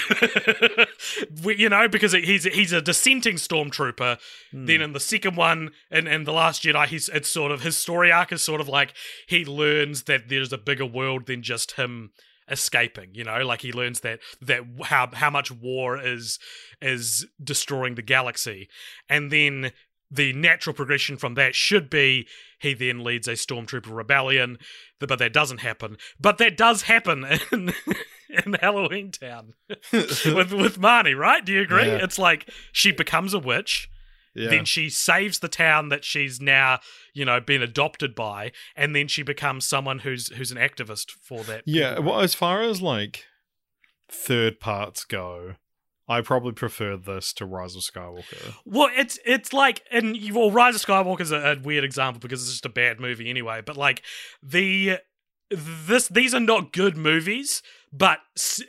[1.44, 4.18] we, you know, because he's he's a dissenting stormtrooper.
[4.50, 4.66] Hmm.
[4.66, 7.76] Then in the second one, and and the Last Jedi, he's it's sort of his
[7.76, 8.94] story arc is sort of like
[9.26, 12.10] he learns that there's a bigger world than just him
[12.50, 13.10] escaping.
[13.14, 16.38] You know, like he learns that that how how much war is
[16.80, 18.68] is destroying the galaxy,
[19.08, 19.72] and then
[20.10, 22.26] the natural progression from that should be
[22.58, 24.58] he then leads a stormtrooper rebellion,
[24.98, 25.96] but that doesn't happen.
[26.18, 27.72] But that does happen in
[28.28, 29.54] in Halloween Town
[29.92, 31.44] with with Marnie, right?
[31.44, 31.86] Do you agree?
[31.86, 32.02] Yeah.
[32.02, 33.90] It's like she becomes a witch,
[34.38, 34.50] Yeah.
[34.50, 36.80] then she saves the town that she's now,
[37.14, 41.42] you know, been adopted by, and then she becomes someone who's who's an activist for
[41.44, 41.62] that.
[41.66, 43.24] Yeah, people well, as far as like
[44.10, 45.54] third parts go,
[46.08, 48.54] I probably prefer this to Rise of Skywalker.
[48.64, 52.20] Well, it's it's like, and you- well, Rise of Skywalker is a, a weird example
[52.20, 53.60] because it's just a bad movie anyway.
[53.64, 54.02] But like
[54.42, 54.98] the
[55.50, 57.62] this these are not good movies.
[57.92, 58.20] But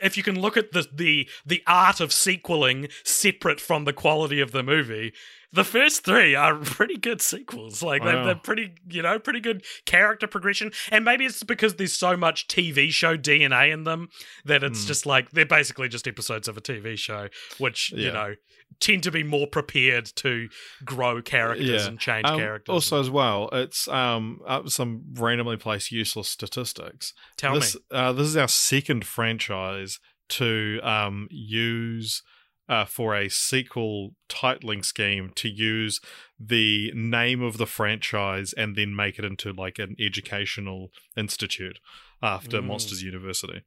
[0.02, 4.40] if you can look at the the the art of sequeling separate from the quality
[4.40, 5.12] of the movie,
[5.52, 7.82] the first three are pretty good sequels.
[7.82, 10.70] Like they're, they're pretty, you know, pretty good character progression.
[10.90, 14.08] And maybe it's because there's so much TV show DNA in them
[14.44, 14.86] that it's Hmm.
[14.88, 17.28] just like they're basically just episodes of a TV show,
[17.58, 18.34] which you know
[18.78, 20.48] tend to be more prepared to
[20.84, 21.86] grow characters Yeah.
[21.88, 22.72] and change Um, characters.
[22.72, 27.12] Also, as well, it's um uh, some randomly placed useless statistics.
[27.36, 29.98] tell this me, uh, this is our second franchise
[30.28, 32.22] to um use
[32.70, 36.00] uh, for a sequel titling scheme to use
[36.38, 41.78] the name of the franchise and then make it into like an educational institute
[42.22, 42.66] after Mm.
[42.66, 43.62] Monsters University.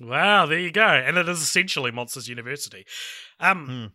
[0.00, 2.84] wow, there you go, and it is essentially Monsters University.
[3.38, 3.86] Um, Hmm.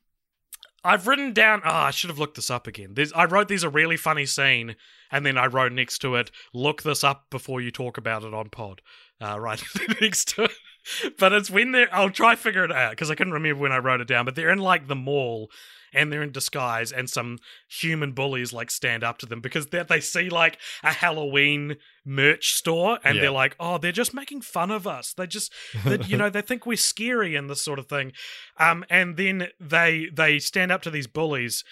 [0.85, 1.61] I've written down.
[1.63, 2.89] Oh, I should have looked this up again.
[2.93, 4.75] There's, I wrote there's a really funny scene,
[5.11, 8.33] and then I wrote next to it, "Look this up before you talk about it
[8.33, 8.81] on pod."
[9.21, 9.63] Uh, right
[10.01, 10.51] next to it.
[11.17, 11.93] But it's when they're.
[11.93, 14.25] I'll try figure it out because I couldn't remember when I wrote it down.
[14.25, 15.49] But they're in like the mall,
[15.93, 19.83] and they're in disguise, and some human bullies like stand up to them because they
[19.83, 23.21] they see like a Halloween merch store, and Yeah.
[23.21, 25.13] they're like, "Oh, they're just making fun of us.
[25.13, 25.53] They just,
[25.85, 28.11] they, you know, they think we're scary and this sort of thing."
[28.57, 31.63] Um, and then they they stand up to these bullies,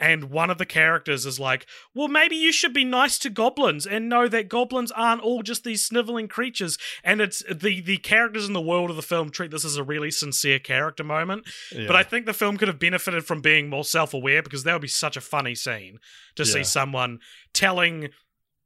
[0.00, 3.86] and one of the characters is like, "Well, maybe you should be nice to goblins
[3.86, 8.46] and know that goblins aren't all just these sniveling creatures." And it's the the characters
[8.46, 11.46] in the world of the film treat this as a really sincere character moment.
[11.86, 14.72] But I think the film could have benefited from being more self aware because that
[14.72, 15.98] would be such a funny scene
[16.36, 17.18] to see someone
[17.52, 18.10] telling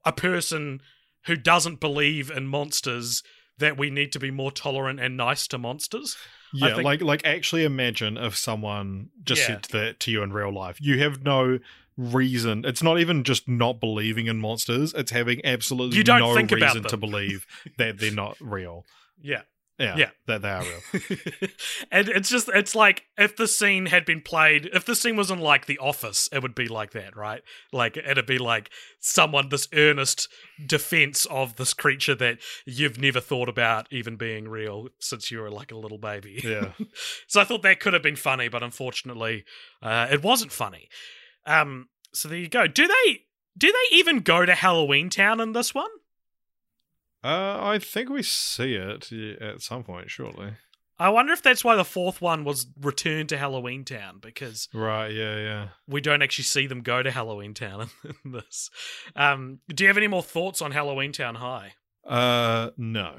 [0.04, 0.80] a person
[1.26, 3.22] who doesn't believe in monsters
[3.58, 6.16] that we need to be more tolerant and nice to monsters.
[6.52, 9.46] Yeah, think- like like actually imagine if someone just Yeah.
[9.46, 10.78] said that to you in real life.
[10.80, 11.58] You have no
[11.96, 12.64] reason.
[12.64, 14.94] It's not even just not believing in monsters.
[14.94, 17.46] It's having absolutely You don't no think about reason to believe
[17.78, 18.84] that they're not real.
[19.20, 19.42] Yeah.
[19.78, 20.10] Yeah, Yeah.
[20.26, 21.48] that they are real.
[21.90, 25.30] and it's just it's like if the scene had been played if the scene was
[25.30, 27.42] in like the office it would be like that right?
[27.72, 28.70] Like it'd be like
[29.00, 30.28] someone this earnest
[30.66, 35.50] defense of this creature that you've never thought about even being real since you were
[35.50, 36.40] like a little baby.
[36.44, 36.72] Yeah,
[37.26, 39.44] so i thought that could have been funny but unfortunately
[39.82, 40.88] uh, it wasn't funny.
[41.46, 42.66] Um so there you go.
[42.66, 43.20] Do they
[43.56, 45.90] do they even go to halloween town in this one
[47.24, 50.52] uh, I think we see it at some point, surely.
[50.98, 55.08] I wonder if that's why the fourth one was Return to Halloween Town because Right?
[55.08, 55.68] Yeah, yeah.
[55.88, 57.88] we don't actually see them go to Halloween Town
[58.24, 58.70] in this.
[59.16, 61.72] Um, do you have any more thoughts on Halloween Town High?
[62.06, 63.18] Uh, no.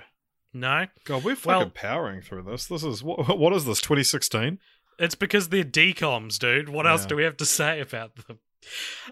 [0.53, 2.67] No, God, we're fucking Well- powering through this.
[2.67, 3.37] This is what?
[3.39, 3.81] What is this?
[3.81, 4.59] 2016?
[4.99, 6.69] it's because they're decoms, dude.
[6.69, 7.07] What else Yeah.
[7.07, 8.37] do we have to say about them?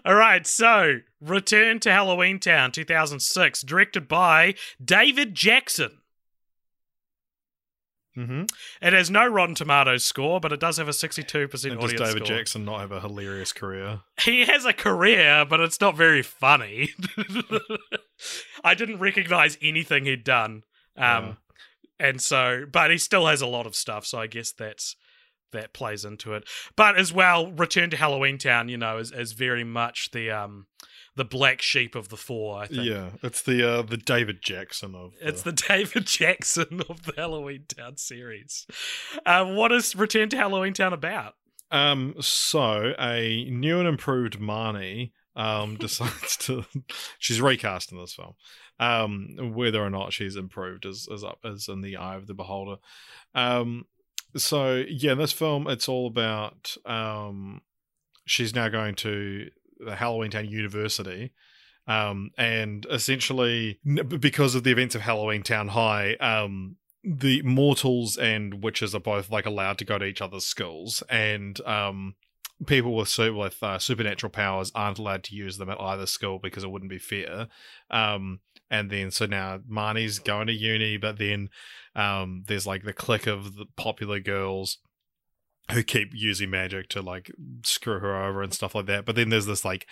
[0.04, 5.98] All right, so Return to Halloween Town 2006, directed by David Jackson.
[8.16, 8.42] Mm-hmm.
[8.82, 12.26] It has no Rotten Tomatoes score, but it does have a 62% And does David
[12.26, 12.36] score.
[12.36, 14.00] Jackson not have a hilarious career?
[14.20, 16.90] he has a career, but it's not very funny.
[18.64, 20.64] I didn't recognize anything he'd done.
[20.96, 21.38] Um,
[21.98, 24.04] and so, but he still has a lot of stuff.
[24.04, 24.94] So I guess that's
[25.52, 26.44] that plays into it.
[26.76, 30.66] But as well, Return to Halloween Town, you know, is, is very much the um
[31.14, 32.58] the black sheep of the four.
[32.58, 32.84] I think.
[32.84, 35.14] Yeah, it's the uh, the David Jackson of.
[35.20, 38.66] It's the David Jackson of the Halloween Town series.
[39.26, 41.34] Uh, what is Return to Halloween Town about?
[41.70, 46.64] Um, so a new and improved Marnie um decides to
[47.18, 48.34] she's recast in this film.
[48.78, 52.34] Um, whether or not she's improved is is up is in the eye of the
[52.34, 52.76] beholder.
[53.34, 53.86] Um,
[54.36, 57.62] so yeah, in this film it's all about um,
[58.24, 61.32] she's now going to the Halloween Town University.
[61.88, 63.80] Um, and essentially,
[64.20, 69.30] because of the events of Halloween Town High, um, the mortals and witches are both
[69.30, 72.14] like allowed to go to each other's schools, and um,
[72.66, 76.62] people with with uh, supernatural powers aren't allowed to use them at either school because
[76.62, 77.48] it wouldn't be fair.
[77.90, 78.40] Um,
[78.72, 81.50] and then so now Marnie's going to uni, but then
[81.94, 84.78] um, there's like the clique of the popular girls
[85.70, 87.30] who keep using magic to like
[87.64, 89.04] screw her over and stuff like that.
[89.04, 89.86] But then there's this like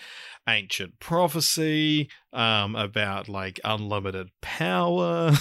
[0.48, 5.32] ancient prophecy um, about like unlimited power.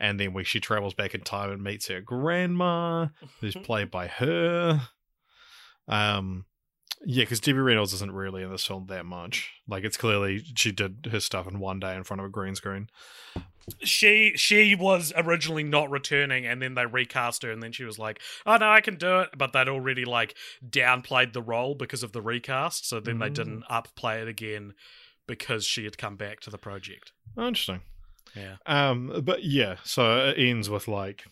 [0.00, 3.06] And then when she travels back in time and meets her grandma,
[3.40, 4.80] who's played by her.
[5.86, 6.44] Um,
[7.04, 9.50] yeah, because Debbie Reynolds isn't really in this film that much.
[9.68, 12.54] Like, it's clearly she did her stuff in one day in front of a green
[12.54, 12.88] screen.
[13.84, 17.96] she she was originally not returning and then they recast her and then she was
[17.96, 20.34] like oh no i can do it but they'd already like
[20.68, 23.34] downplayed the role because of the recast so then they Mm.
[23.34, 24.74] didn't upplay it again
[25.28, 27.82] because she had come back to the project interesting.
[28.34, 31.24] yeah Um, but yeah, so it ends with like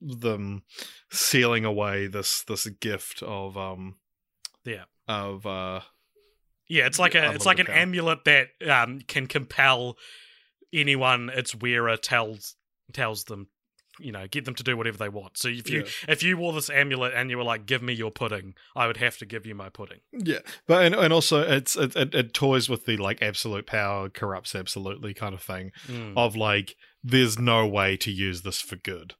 [0.00, 0.62] them
[1.10, 3.96] sealing away this this gift of um,
[4.64, 4.84] Yeah.
[5.08, 5.80] Of uh,
[6.68, 8.48] yeah it's like a it's like an Unlimited amulet that
[8.84, 9.96] um can compel
[10.72, 12.56] anyone its wearer tells
[12.92, 13.48] tells them
[14.00, 16.12] you know get them to do whatever they want so if you Yeah.
[16.12, 18.96] if you wore this amulet and you were like give me your pudding i would
[18.96, 22.34] have to give you my pudding Yeah, but and, and also it's it, it, it
[22.34, 26.14] toys with the like absolute power corrupts absolutely kind of thing Mm.
[26.16, 26.74] of like
[27.04, 29.14] there's no way to use this for good.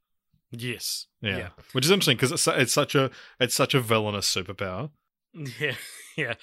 [0.51, 1.49] yes Yeah, Yeah.
[1.71, 4.89] which is interesting because it's it's such a it's such a villainous superpower.
[5.59, 5.75] Yeah,
[6.15, 6.33] yeah.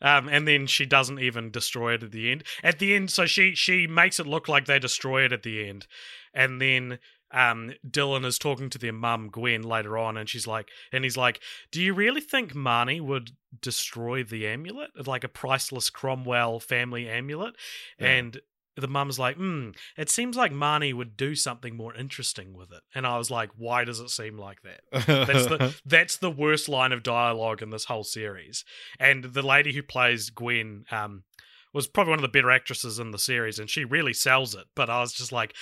[0.00, 2.44] Um, and then she doesn't even destroy it at the end.
[2.62, 5.66] At the end, so she she makes it look like they destroy it at the
[5.68, 5.86] end,
[6.34, 6.98] and then
[7.32, 11.16] um, Dylan is talking to their mum Gwen later on, and she's like, and he's
[11.16, 11.40] like,
[11.72, 17.56] "Do you really think Marnie would destroy the amulet, like a priceless Cromwell family amulet?"
[17.98, 18.08] Yeah.
[18.08, 18.40] And
[18.76, 22.82] the mum's like, "Hmm, it seems like Marnie would do something more interesting with it."
[22.94, 26.68] And I was like, "Why does it seem like that?" That's the that's the worst
[26.68, 28.64] line of dialogue in this whole series.
[29.00, 31.24] And the lady who plays Gwen um,
[31.72, 34.66] was probably one of the better actresses in the series, and she really sells it.
[34.74, 35.54] But I was just like,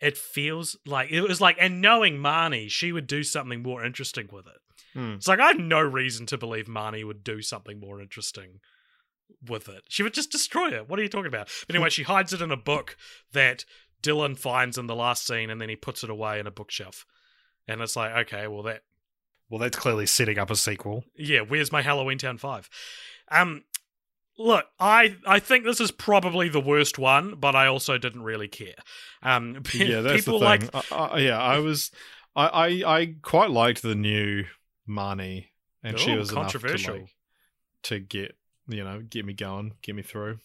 [0.00, 4.28] it feels like it was like, and knowing Marnie, she would do something more interesting
[4.30, 4.60] with it.
[4.94, 5.14] Hmm.
[5.14, 8.60] It's like I have no reason to believe Marnie would do something more interesting
[9.46, 9.82] with it.
[9.88, 10.88] She would just destroy it.
[10.88, 11.48] What are you talking about?
[11.66, 12.96] But anyway, she hides it in a book
[13.32, 13.64] that
[14.02, 17.04] Dylan finds in the last scene, and then he puts it away in a bookshelf.
[17.66, 18.82] And it's like, okay, well that
[19.50, 21.04] well, that's clearly setting up a sequel.
[21.16, 22.68] yeah, where's my Halloween Town 5?
[23.30, 23.64] Um
[24.38, 28.48] look, I I think this is probably the worst one, but I also didn't really
[28.48, 28.76] care.
[29.22, 30.82] Um, yeah, that's people the like thing.
[30.92, 31.90] I, I, yeah, I was,
[32.36, 32.66] I, I,
[32.98, 34.44] I quite liked the new
[34.88, 35.46] Marnie,
[35.82, 36.94] and she Ooh, was enough to, controversial.
[37.00, 37.14] like,
[37.84, 38.36] to get
[38.68, 40.38] you know get me going, get me through.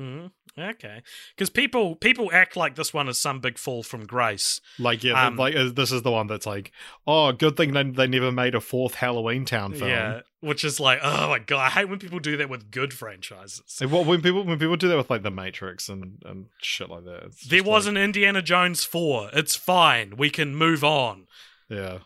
[0.00, 0.30] Mhm.
[0.58, 1.02] Okay,
[1.36, 4.58] because people people act like this one is some big fall from grace.
[4.78, 6.72] Like yeah, Um, like uh, this is the one that's like,
[7.06, 9.90] oh, good thing they they never made a fourth Halloween Town film.
[9.90, 12.94] Yeah, which is like, oh my god, I hate when people do that with good
[12.94, 13.78] franchises.
[13.86, 17.04] What when people when people do that with like the Matrix and and shit like
[17.04, 17.34] that.
[17.48, 19.28] There was like, an Indiana Jones four.
[19.34, 20.16] It's fine.
[20.16, 21.26] We can move on.
[21.68, 21.98] yeah.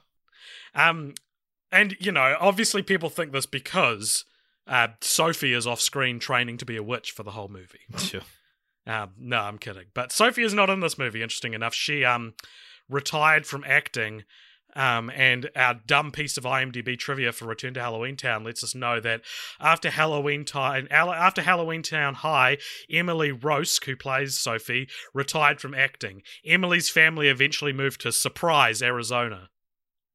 [0.74, 1.14] Um,
[1.70, 4.24] and you know, obviously, people think this because
[4.66, 7.80] uh, Sophie is off screen training to be a witch for the whole movie.
[8.12, 8.20] yeah.
[8.86, 9.86] Um, no, I'm kidding.
[9.94, 11.22] But Sophie is not in this movie.
[11.22, 12.34] Interesting enough, she um
[12.88, 14.24] retired from acting.
[14.76, 18.74] Um, and our dumb piece of IMDb trivia for Return to Halloween Town lets us
[18.74, 19.20] know that
[19.60, 22.58] after Halloween Town, after Halloween Town High,
[22.90, 26.22] Emily Roeske, who plays Sophie, retired from acting.
[26.44, 29.48] Emily's family eventually moved to Surprise, Arizona,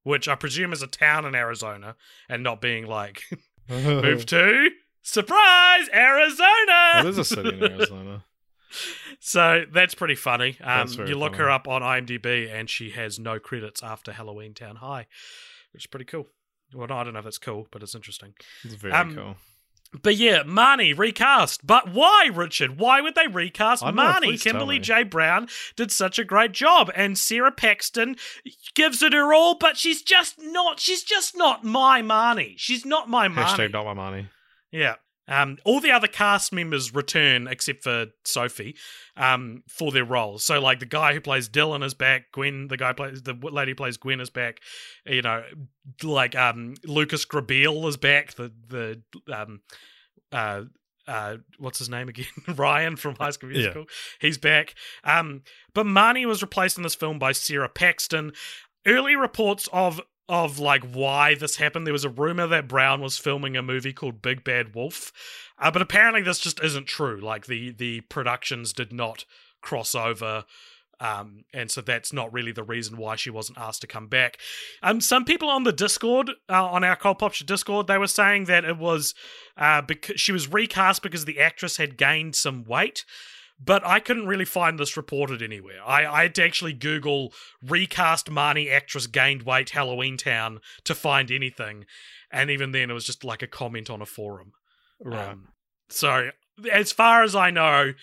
[0.04, 1.95] which I presume is a town in Arizona,
[2.28, 3.22] and not being like
[4.01, 4.70] move to
[5.01, 6.45] Surprise, Arizona.
[6.67, 8.24] That is a city in Arizona.
[9.20, 10.49] So that's pretty funny.
[10.61, 11.43] Um, That's you look funny.
[11.43, 15.07] her up on IMDb, and she has no credits after Halloween Town High,
[15.74, 16.28] which is pretty cool.
[16.74, 18.34] Well, no, I don't know if it's cool, but it's interesting.
[18.63, 19.36] It's very Um, cool.
[19.92, 21.66] But yeah, Marnie recast.
[21.66, 22.78] But why, Richard?
[22.78, 24.42] Why would they recast I don't Marnie?
[24.42, 24.78] Kimberly.
[24.78, 25.04] J.
[25.04, 28.16] Brown did such a great job, and Sara Paxton
[28.76, 30.80] gives it her all, but she's just not.
[30.80, 32.54] She's just not my Marnie.
[32.58, 33.46] She's not my Marnie.
[33.46, 34.28] Hashtag not my money.
[34.72, 34.96] Yeah.
[35.30, 38.76] Um, all the other cast members return except for Sophie
[39.16, 40.44] um, for their roles.
[40.44, 42.32] So, like the guy who plays Dylan is back.
[42.34, 44.60] Gwen, the guy plays the lady who plays Gwen is back.
[45.06, 45.44] You know,
[46.04, 48.34] like um, Lucas Grabeel is back.
[48.34, 49.02] The the
[49.32, 49.62] um,
[50.32, 50.64] uh,
[51.08, 52.26] uh, what's his name again?
[52.56, 53.58] Ryan from High School Yeah.
[53.60, 53.86] Musical.
[54.20, 54.76] He's back.
[55.04, 58.34] Um, but Marnie was replaced in this film by Sara Paxton.
[58.86, 61.86] Early reports of of like why this happened.
[61.86, 65.12] There was a rumor that Brown was filming a movie called Big Bad Wolf,
[65.58, 67.20] uh, but apparently this just isn't true.
[67.20, 69.26] Like the the productions did not
[69.62, 70.46] cross over.
[71.02, 74.38] Um, and so that's not really the reason why she wasn't asked to come back.
[74.84, 78.46] Um, some people on the Discord, uh, on our Cult Popture Discord, they were saying
[78.46, 79.16] that it was
[79.56, 83.06] uh, because she was recast because the actress had gained some weight.
[83.64, 85.82] But I couldn't really find this reported anywhere.
[85.86, 91.30] I, I had to actually Google recast Marnie actress gained weight Halloween Town to find
[91.30, 91.86] anything.
[92.32, 94.53] And even then, it was just like a comment on a forum.
[95.03, 95.30] Right.
[95.32, 95.49] Um,
[95.89, 96.30] so,
[96.72, 97.93] as far as I know,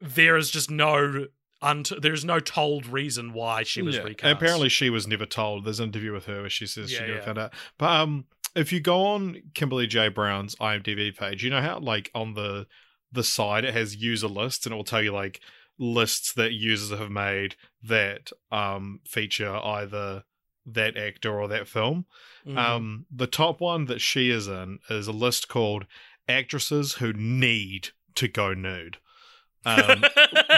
[0.00, 1.26] there is just no
[1.62, 4.32] unt- there's no told reason why she was Yeah, recast.
[4.32, 5.64] Apparently, she was never told.
[5.64, 7.24] There's an interview with her where she says she Yeah, never yeah.
[7.24, 7.54] found out.
[7.78, 8.24] But um,
[8.54, 12.66] if you go on Kimberly J Brown's IMDb page, you know how like on the
[13.12, 15.40] the side it has user lists, and it will tell you like
[15.78, 20.24] lists that users have made that um feature either
[20.64, 22.06] that actor or that film.
[22.46, 22.56] Mhm.
[22.56, 25.86] Um, the top one that she is in is a list called
[26.28, 28.98] actresses who need to go nude.
[29.64, 30.04] Um,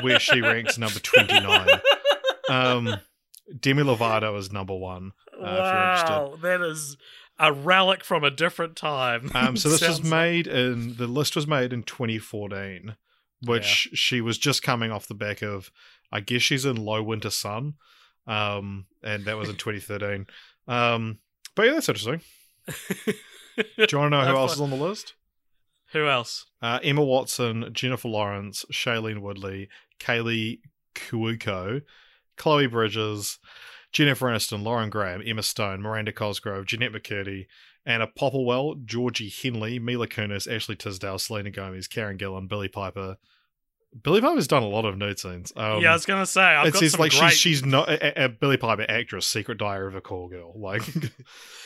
[0.03, 1.69] where she ranks number 29.
[2.49, 2.97] um,
[3.61, 5.13] Demi Lovato is number one.
[5.35, 6.97] uh, if you're wow, that is
[7.45, 9.31] a relic from a different time.
[9.35, 12.97] Um, so this was made in the list was made in 2014,
[13.45, 15.71] which she was just coming off the back of.
[16.13, 17.75] I guess she's in Low Winter Sun,
[18.27, 20.27] um, and that was in 2013.
[20.69, 21.19] Um,
[21.57, 22.21] but yeah, that's interesting.
[23.57, 25.15] Do you want to know who else is on the list?
[25.93, 26.47] Who else?
[26.63, 29.69] Uh, Emma Watson, Jennifer Lawrence, Shailene Woodley,
[30.01, 30.61] Kaley
[30.95, 31.83] Cuoco,
[32.37, 33.39] Chloe Bridges,
[33.95, 37.47] Jennifer Aniston, Lauren Graham, Emma Stone, Miranda Cosgrove, Jennette McCurdy,
[37.87, 43.17] Anna Popplewell, Georgie Henley, Mila Kunis, Ashley Tisdale, Selena Gomez, Karen Gillan, Billie Piper.
[44.03, 45.53] Billie Piper's done a lot of nude scenes.
[45.55, 47.31] Um, yeah, I was gonna say I've it got says like great.
[47.31, 50.53] she's she's not a, a Billie Piper actress, Secret Diary of a Call Girl.
[50.59, 51.13] Like, um,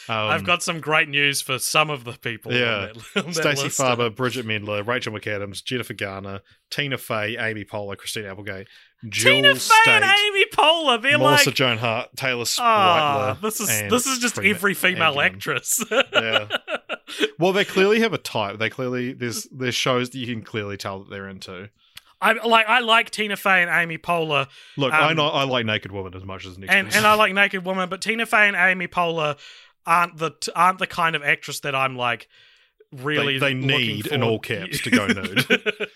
[0.09, 2.53] I've got some great news for some of the people.
[2.53, 2.89] Yeah.
[2.89, 3.69] on that, on that Stacey.
[3.69, 8.69] Farber, Bridgit Mendler, Rachel McAdams, Jennifer Garner, Tina Fey, Amy Poehler, Christine Applegate,
[9.09, 11.01] Jill Tina Fey State, and Amy Poehler.
[11.01, 13.41] They're Melissa like, Joan Hart, Taylor ah, Spreitler.
[13.43, 15.85] this is this is just Freema every female actress.
[15.91, 16.49] Yeah.
[17.39, 18.59] Well, they clearly have a type.
[18.59, 21.71] They clearly there's there's shows that you can clearly tell that they're into.
[22.21, 24.47] I like I like Tina Fey and Amy Poehler,
[24.77, 26.71] Look, I Um, know I like Naked Woman as much as Nick.
[26.71, 29.39] and and I like Naked Woman, but Tina Fey and Amy Poehler
[29.87, 32.29] aren't the aren't the kind of actress that I'm like
[32.93, 35.47] really They- they need, in all caps, to go nude.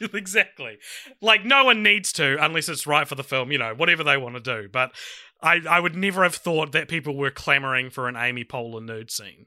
[0.14, 0.78] exactly.
[1.20, 4.16] Like no one needs to unless it's right for the film, you know, whatever they
[4.16, 4.68] want to do.
[4.68, 4.92] But
[5.42, 9.10] I I would never have thought that people were clamoring for an Amy Poehler nude
[9.10, 9.46] scene.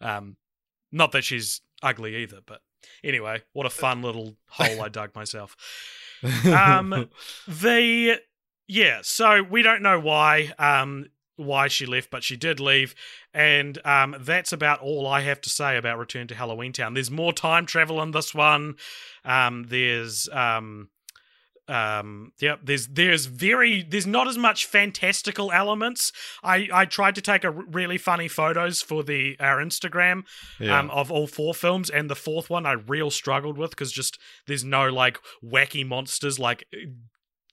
[0.00, 0.36] Um
[0.92, 2.60] not that she's ugly either, but
[3.02, 5.56] Anyway, what a fun little hole I dug myself.
[6.46, 7.08] Um,
[7.48, 8.20] the
[8.66, 11.06] yeah, so we don't know why um
[11.36, 12.94] why she left, but she did leave,
[13.34, 16.94] and um that's about all I have to say about Return to Halloween Town.
[16.94, 18.76] There's more time travel in this one.
[19.24, 20.88] Um, there's um
[21.66, 26.12] um yep there's there's very there's not as much fantastical elements
[26.42, 30.24] i i tried to take a r- really funny photos for the our instagram
[30.60, 30.78] yeah.
[30.78, 34.18] um of all four films and the fourth one i real struggled with because just
[34.46, 36.66] there's no like wacky monsters like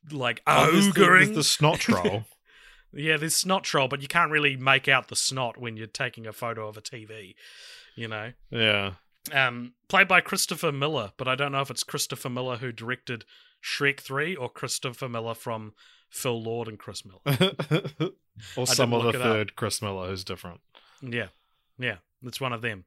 [0.09, 2.25] like Oh, there's the, there's the snot troll.
[2.93, 6.27] yeah there's snot troll but you can't really make out the snot when you're taking
[6.27, 7.35] a photo of a tv
[7.95, 8.93] you know yeah.
[9.33, 13.25] um, played by Christopher Miller, but I don't know if it's Christopher Miller who directed
[13.63, 15.73] Shrek 3 or Christopher Miller from
[16.09, 17.21] Phil Lord and Chris Miller.
[18.55, 19.21] or some other it up.
[19.21, 20.61] third Chris Miller who's different.
[21.01, 21.27] yeah,
[21.77, 22.85] yeah, it's one of them.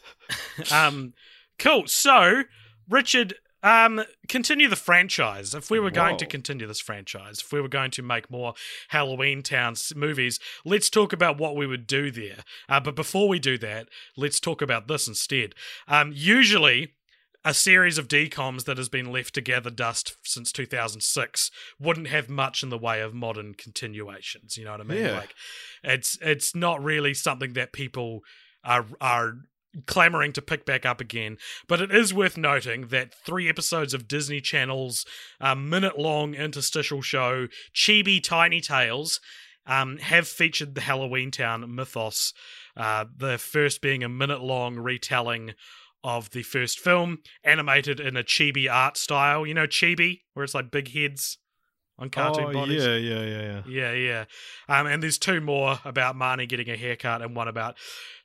[0.72, 1.14] um,
[1.58, 1.86] cool.
[1.86, 2.44] So,
[2.88, 5.54] Richard, um, continue the franchise.
[5.54, 8.54] If we were going to continue this franchise, if we were going to make more
[8.88, 12.44] Halloween Town movies, let's talk about what we would do there.
[12.68, 15.54] Uh, but before we do that, let's talk about this instead.
[15.88, 16.94] Um, usually.
[17.44, 21.50] A series of decoms that has been left to gather dust since 2006
[21.80, 24.56] wouldn't have much in the way of modern continuations.
[24.56, 25.04] You know what I mean?
[25.06, 25.16] Yeah.
[25.16, 25.34] Like,
[25.82, 28.20] it's it's not really something that people
[28.64, 29.38] are are
[29.86, 31.38] clamoring to pick back up again.
[31.68, 35.04] But it is worth noting that three episodes of Disney Channel's
[35.40, 39.20] uh, minute long interstitial show, Chibi Tiny Tales,
[39.66, 42.32] um, have featured the Halloween Town mythos.
[42.76, 45.52] Uh, the first being a minute long retelling
[46.04, 49.46] of the first film, animated in a chibi art style.
[49.46, 51.38] You know, chibi, where it's like big heads
[51.98, 52.84] on cartoon oh, bodies.
[52.84, 53.62] yeah, yeah, yeah, yeah.
[53.68, 54.24] Yeah, yeah.
[54.68, 57.76] Um, and there's two more about Marnie getting a haircut and one about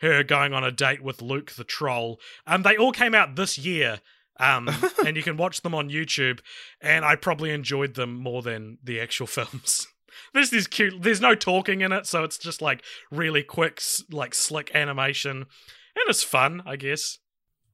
[0.01, 2.19] her going on a date with Luke the troll.
[2.45, 3.99] Um, they all came out this year.
[4.39, 4.69] Um,
[5.05, 6.39] and you can watch them on YouTube.
[6.81, 9.87] And I probably enjoyed them more than the actual films.
[10.33, 11.01] There's this cute.
[11.01, 16.09] There's no talking in it, so it's just like really quick, like slick animation, and
[16.09, 17.19] it's fun, I guess.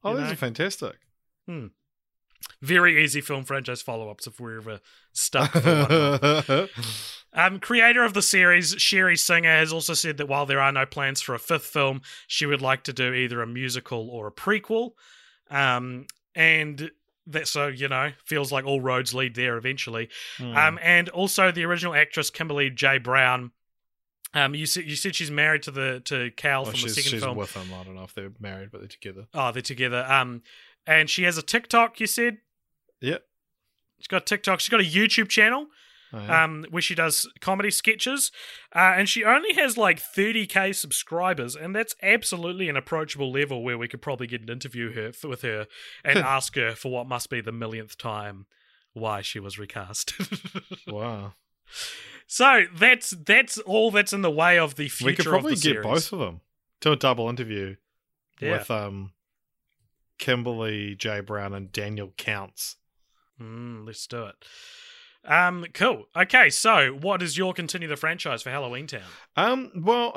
[0.04, 0.34] Oh, these know?
[0.34, 0.96] are fantastic.
[2.62, 4.80] Very easy film franchise follow-ups if we're ever
[5.12, 5.54] stuck.
[7.36, 10.86] Um, creator of the series, Sheri Singer, has also said that while there are no
[10.86, 14.32] plans for a fifth film, she would like to do either a musical or a
[14.32, 14.92] prequel.
[15.50, 16.92] Um, and
[17.28, 20.10] that so you know feels like all roads lead there eventually.
[20.38, 20.56] Hmm.
[20.56, 23.52] Um, and also the original actress Kimberly J Brown.
[24.36, 26.96] Um, you said you said she's married to the to Cal Well, from the she's,
[26.96, 27.38] second she's film.
[27.38, 27.74] with him.
[27.74, 29.28] I don't know if they're married, but they're together.
[29.34, 30.06] Oh, they're together.
[30.08, 30.42] Um,
[30.88, 32.00] and she has a TikTok.
[32.00, 32.38] You said
[33.02, 33.24] Yep.
[34.00, 34.60] she's got TikTok.
[34.60, 35.68] She's got a YouTube channel.
[36.16, 36.44] Oh, yeah.
[36.44, 38.32] um, where she does comedy sketches,
[38.76, 43.80] uh, and she only has like 30k subscribers, and that's absolutely an approachable level where
[43.80, 45.66] we could probably get an interview her with her
[46.06, 48.46] and ask her for what must be the millionth time
[48.94, 50.14] why she was recast.
[50.88, 51.34] wow.
[52.28, 55.62] so that's that's all that's in the way of the future We could probably get
[55.62, 55.84] series.
[55.84, 56.42] both of them
[56.82, 57.76] to a double interview
[58.40, 58.52] Yeah.
[58.60, 59.14] with um
[60.24, 62.76] Kimberly J Brown and Daniel Kountz.
[63.42, 64.36] Mm, let's do it.
[65.26, 66.06] Um, cool.
[66.16, 69.02] Okay, so what is your continue the franchise for Halloween Town?
[69.36, 70.14] Um, well,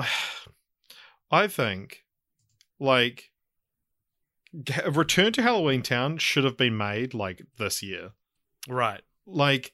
[1.32, 2.04] I think
[2.78, 3.32] like
[4.88, 8.12] Return to Halloween Town should have been made like this year.
[8.68, 9.02] Right.
[9.26, 9.72] Like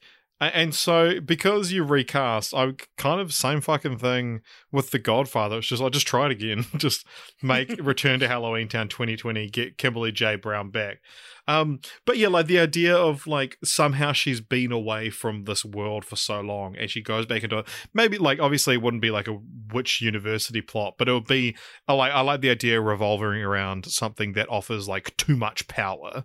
[0.53, 4.41] and so because you recast, I kind of same fucking thing
[4.71, 5.57] with The Godfather.
[5.59, 6.65] It's just I just try it again.
[6.77, 7.05] just
[7.41, 10.35] make Return to Halloween Town 2020, get Kimberly J.
[10.35, 10.99] Brown back.
[11.47, 16.05] Um, but yeah, like the idea of like somehow she's been away from this world
[16.05, 17.67] for so long and she goes back into it.
[17.93, 19.39] Maybe like obviously it wouldn't be like a
[19.73, 21.55] witch university plot, but it would be
[21.87, 26.23] I like I like the idea revolving around something that offers like too much power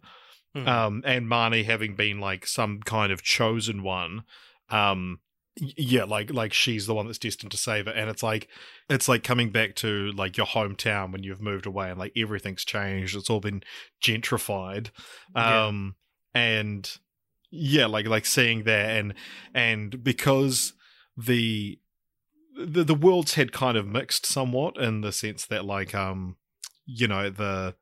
[0.62, 0.68] Hmm.
[0.68, 4.24] um, and Marnie having been like some kind of chosen one,
[4.70, 5.20] um,
[5.56, 8.48] yeah, like like she's the one that's destined to save it, and it's like
[8.88, 12.64] it's like coming back to like your hometown when you've moved away and like everything's
[12.64, 13.62] changed, it's all been
[14.02, 14.90] gentrified,
[15.34, 15.66] Yeah.
[15.66, 15.96] um,
[16.34, 16.90] and
[17.50, 19.14] yeah, like like seeing that and
[19.54, 20.74] and because
[21.16, 21.78] the
[22.56, 26.36] the the worlds had kind of mixed somewhat in the sense that like um
[26.86, 27.74] you know the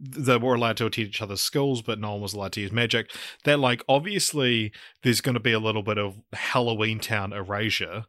[0.00, 2.72] they were allowed to attend each other's schools, but no one was allowed to use
[2.72, 3.10] magic.
[3.44, 4.72] That like obviously
[5.02, 8.06] there's going to be a little bit of Halloween Town erasure,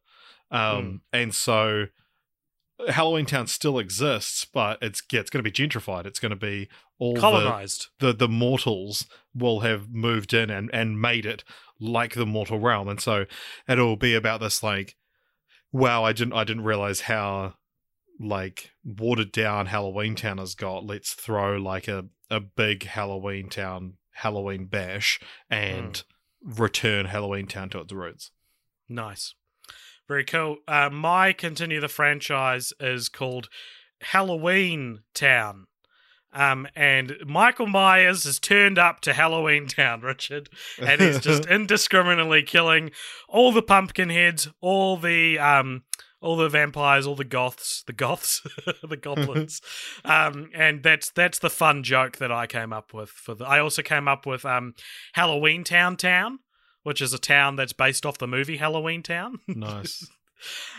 [0.52, 1.88] um, and so
[2.88, 6.06] Halloween Town still exists, but it's yeah, it's going to be gentrified.
[6.06, 7.88] It's going to be all the, Colonized.
[8.00, 11.44] the the mortals will have moved in and and made it
[11.80, 13.26] like the mortal realm, and so
[13.68, 14.96] it'll be about this like,
[15.72, 17.56] wow, I didn't I didn't realize how
[18.20, 20.86] like watered down Halloween Town has got.
[20.86, 26.04] Let's throw like a a big Halloween Town Halloween bash and
[26.44, 28.32] return Halloween Town to its roots.
[28.88, 29.34] Nice.
[30.08, 30.58] Very cool.
[30.68, 33.48] Uh, my continue the franchise is called
[34.02, 35.68] Halloween Town.
[36.32, 40.50] Um, and Michael Myers has turned up to Halloween Town, Richard,
[40.80, 42.92] and he's just indiscriminately killing
[43.28, 45.84] all the pumpkin heads, all the um,
[46.22, 48.42] all the vampires, all the goths, the goths,
[48.88, 49.62] the goblins,
[50.06, 53.10] um, and that's that's the fun joke that I came up with.
[53.10, 54.76] For the, I also came up with um,
[55.14, 56.40] Halloween Town Town,
[56.84, 59.40] which is a town that's based off the movie Halloween Town.
[59.48, 60.08] nice.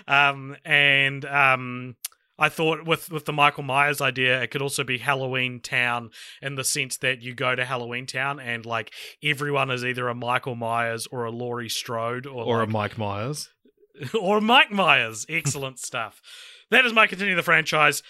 [0.06, 1.96] um, and um,
[2.40, 6.10] I thought with with the Michael Myers idea, it could also be Halloween Town
[6.40, 10.14] in the sense that you go to Halloween Town and like everyone is either a
[10.14, 13.50] Michael Myers or a Laurie Strode or Or like, a Mike Myers.
[14.20, 15.26] or Mike Myers.
[15.28, 16.22] Excellent stuff.
[16.70, 18.02] That is my continue the franchise.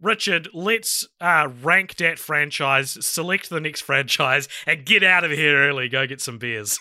[0.00, 5.56] Richard, let's uh, rank that franchise, select the next franchise, and get out of here
[5.56, 5.88] early.
[5.88, 6.78] Go get some beers.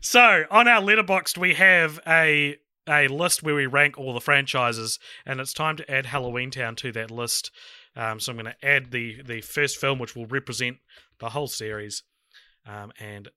[0.00, 2.56] so on our letterboxd, we have a
[2.88, 6.76] a list where we rank all the franchises, and it's time to add Halloween Town
[6.76, 7.50] to that list.
[7.94, 10.78] Um, so I'm going to add the the first film, which will represent
[11.18, 12.02] the whole series,
[12.66, 13.28] um, and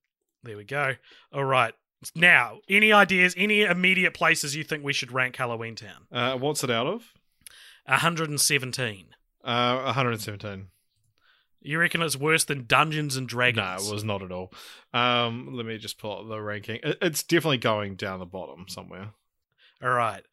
[0.43, 0.95] there we go.
[1.33, 1.73] All right.
[2.15, 6.05] Now, any ideas, any immediate places you think we should rank Halloween Town?
[6.11, 7.03] uh, what's it out of?
[7.85, 9.07] 117.
[9.43, 10.67] Uh, 117.
[11.61, 13.83] You reckon it's worse than Dungeons and Dragons?
[13.83, 14.53] No, it was not at all.
[14.93, 16.79] Um, let me just pull up the ranking.
[16.83, 19.09] It's definitely going down the bottom somewhere.
[19.83, 20.23] All right.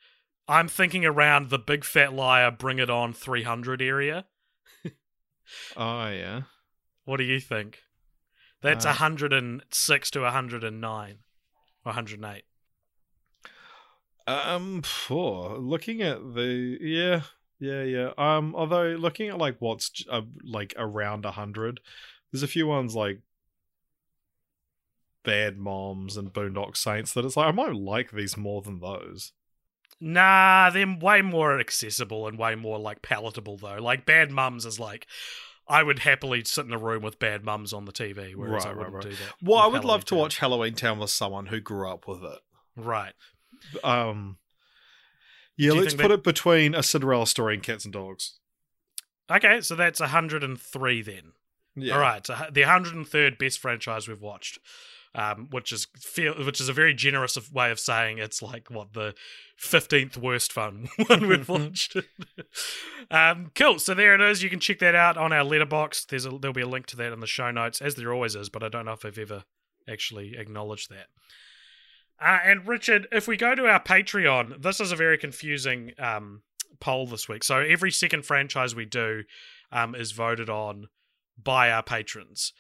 [0.49, 4.27] I'm thinking around the Big Fat Liar Bring It On 300 area.
[5.77, 6.43] Oh yeah.
[7.05, 7.81] What do you think?
[8.63, 11.17] That's Uh, 106 to 109 or
[11.85, 12.45] 108.
[14.27, 17.23] Um, phew, looking at the yeah,
[17.59, 18.11] yeah, yeah.
[18.17, 21.81] Um, although looking at like what's uh, like around a hundred,
[22.31, 23.21] there's a few ones like
[25.25, 29.33] Bad Moms and Boondock Saints that it's like I might like these more than those.
[30.01, 33.77] Nah, they're way more accessible and way more like palatable though.
[33.81, 35.07] Like Bad Mums is like
[35.69, 38.75] I would happily sit in a room with Bad Mums on the TV, whereas Right,
[38.75, 39.03] I wouldn't right.
[39.05, 39.35] do that.
[39.41, 42.25] Well, I would love to Halloween watch Halloween Town with someone who grew up with
[42.25, 42.39] it.
[42.77, 43.13] Right.
[43.85, 44.39] Um,
[45.57, 48.39] yeah, let's put that- it between a Cinderella story and Cats and Dogs.
[49.31, 51.33] Okay, so that's 103 then.
[51.77, 51.95] Yeah.
[51.95, 54.59] All right, so the 103rd best franchise we've watched,
[55.15, 55.87] um, which is
[56.17, 59.15] which is a very generous of way of saying it's like what the
[59.61, 61.97] 15th worst fun one we've launched.
[63.11, 63.79] um, cool.
[63.79, 64.43] So there it is.
[64.43, 66.05] You can check that out on our letterbox.
[66.07, 68.35] There's a, there'll be a link to that in the show notes, as there always
[68.35, 68.49] is.
[68.49, 69.45] But I don't know if I've ever
[69.89, 71.07] actually acknowledged that.
[72.21, 76.43] Uh, and Richard, if we go to our Patreon, this is a very confusing um,
[76.81, 77.43] poll this week.
[77.45, 79.25] So every second franchise we do
[79.73, 80.87] um, is voted on
[81.43, 82.53] by our patrons.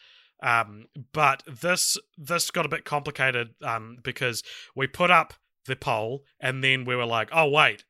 [0.43, 4.43] Um, but this this got a bit complicated um, because
[4.75, 5.35] we put up
[5.67, 7.85] the poll and then we were like, oh wait,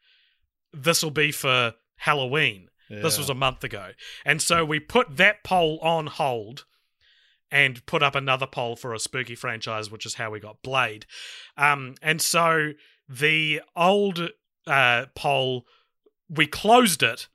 [0.73, 2.69] this will be for Halloween.
[2.91, 3.93] This was a month ago,
[4.23, 6.67] and so we put that poll on hold
[7.51, 11.07] and put up another poll for a spooky franchise, which is how we got Blade.
[11.57, 12.73] Um, and so
[13.09, 14.31] the old
[14.67, 15.67] uh, poll,
[16.29, 17.29] we closed it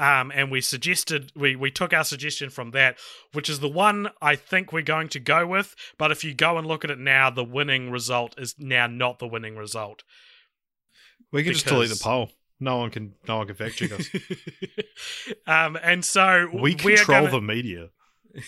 [0.00, 2.98] um, and we suggested we we took our suggestion from that,
[3.32, 5.76] which is the one I think we're going to go with.
[5.98, 9.18] But if you go and look at it now, the winning result is now not
[9.18, 10.02] the winning result.
[11.30, 12.30] we can just delete the poll.
[12.58, 13.14] No one can.
[13.28, 14.08] No one can fact check us.
[15.46, 17.90] um, and so we control gonna- the media.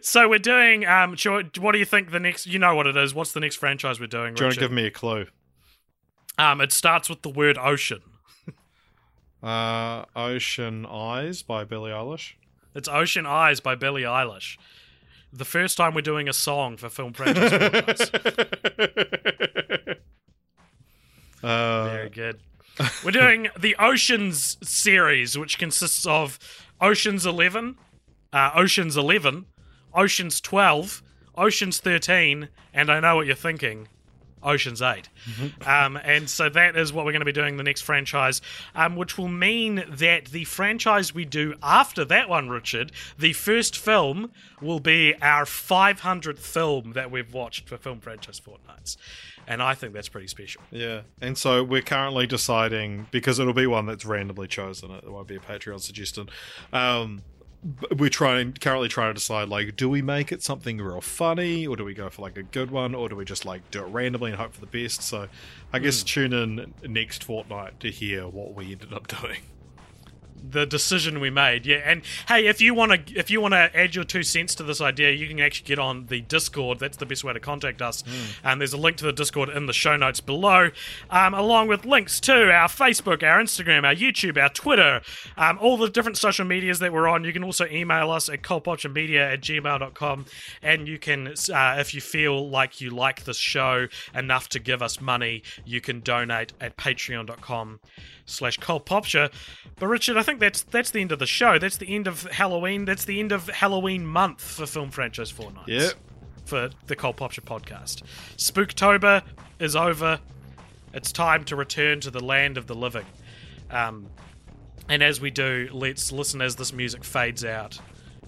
[0.00, 0.86] So we're doing.
[0.86, 1.16] Um,
[1.58, 2.46] what do you think the next?
[2.46, 3.14] You know what it is.
[3.14, 4.34] What's the next franchise we're doing?
[4.34, 5.26] Do you want to give me a clue?
[6.38, 8.00] Um, it starts with the word ocean.
[9.42, 12.34] Uh, Ocean Eyes by Billie Eilish.
[12.76, 14.56] It's Ocean Eyes by Billie Eilish.
[15.32, 17.12] The first time we're doing a song for Film.
[17.12, 18.08] Fortnights.
[21.42, 22.38] uh, Very good.
[23.04, 26.38] We're doing the Oceans series, which consists of
[26.80, 27.76] Oceans 11,
[28.32, 29.46] uh, Oceans 11,
[29.94, 31.02] Oceans 12,
[31.36, 33.88] Oceans 13, and I know what you're thinking.
[34.42, 35.08] Ocean's 8.
[35.66, 38.40] Um, and so that is what we're going to be doing the next franchise,
[38.74, 43.76] um, which will mean that the franchise we do after that one, Richard, the first
[43.76, 44.30] film
[44.60, 48.96] will be our 500th film that we've watched for Film Franchise Fortnights.
[49.46, 50.62] And I think that's pretty special.
[50.70, 54.92] Yeah, and so we're currently deciding because it'll be one that's randomly chosen.
[54.92, 56.28] It won't be a Patreon suggestion.
[56.72, 57.22] Um,
[57.96, 61.76] we're trying currently trying to decide like, do we make it something real funny, or
[61.76, 63.86] do we go for like a good one, or do we just like do it
[63.86, 65.02] randomly and hope for the best?
[65.02, 65.28] So,
[65.72, 66.06] I guess hmm.
[66.06, 69.40] tune in next fortnight to hear what we ended up doing.
[70.48, 71.66] The decision we made.
[71.66, 74.54] Yeah, and hey, if you want to, if you want to add your two cents
[74.56, 76.78] to this idea, you can actually get on the Discord.
[76.78, 78.02] That's the best way to contact us.
[78.42, 80.70] And there's a link to the Discord in the show notes below,
[81.10, 85.00] um, along with links to our Facebook, our Instagram, our YouTube, our Twitter,
[85.36, 87.24] um, all the different social medias that we're on.
[87.24, 90.26] You can also email us at cultpopturemedia at gmail.com.
[90.62, 94.82] And you can, uh, if you feel like you like this show enough to give
[94.82, 97.80] us money, you can donate at patreon.com
[98.32, 99.30] slash cultpopture.
[99.78, 101.58] But Richard, I think that's that's the end of the show.
[101.58, 102.84] That's the end of Halloween.
[102.84, 105.68] That's the end of Halloween month for Film Franchise Fortnights.
[105.68, 105.92] Yep.
[106.44, 108.02] For the Cult Popture podcast.
[108.36, 109.22] Spooktober
[109.60, 110.18] is over.
[110.92, 113.06] It's time to return to the land of the living.
[113.70, 114.06] Um,
[114.88, 117.78] and as we do, let's listen as this music fades out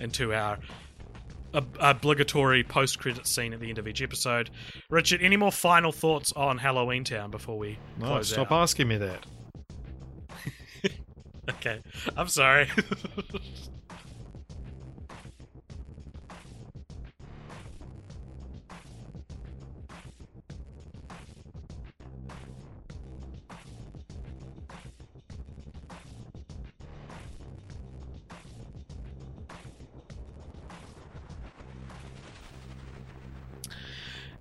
[0.00, 0.59] into our
[1.52, 4.48] ob- obligatory post-credit scene at the end of each episode.
[4.88, 8.62] Richard, any more final thoughts on Halloween Town before we No, close stop out?
[8.62, 9.26] asking me that.
[11.51, 11.80] Okay,
[12.16, 12.68] I'm sorry.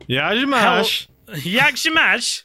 [0.07, 1.07] Yeah, Jimash.
[1.29, 2.43] Jagshemash,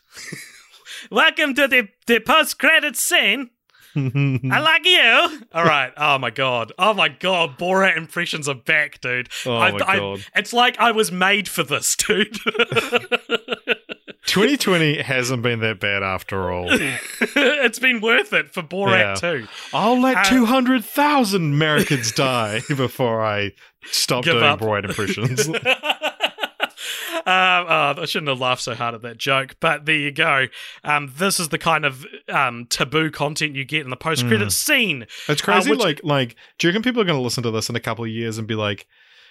[1.10, 3.50] welcome to the, the post-credit scene.
[3.96, 5.40] I like you.
[5.52, 5.92] All right.
[5.96, 6.72] Oh my god.
[6.78, 7.58] Oh my god.
[7.58, 9.28] Borat impressions are back, dude.
[9.46, 10.24] Oh I- my I- God.
[10.36, 12.38] It's like I was made for this, dude.
[14.26, 16.66] 2020 hasn't been that bad after all.
[16.70, 19.14] it's been worth it for Borat Yeah.
[19.14, 19.48] too.
[19.72, 23.52] I'll let Uh, 200,000 Americans die before I
[23.90, 24.58] stop doing up.
[24.58, 25.48] Bright impressions.
[27.28, 30.46] Um, oh, I shouldn't have laughed so hard at that joke, but there you go.
[30.84, 34.52] Um, this is the kind of um, taboo content you get in the post-credit Mm.
[34.52, 35.06] scene.
[35.28, 35.70] It's crazy.
[35.70, 37.76] Uh, which- like, like, do you reckon people are going to listen to this in
[37.76, 38.86] a couple of years and be like,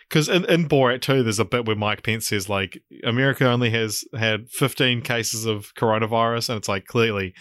[0.10, 3.72] because in, in Borat 2, there's a bit where Mike Pence says, like, America only
[3.72, 7.34] has had 15 cases of coronavirus, and it's like clearly,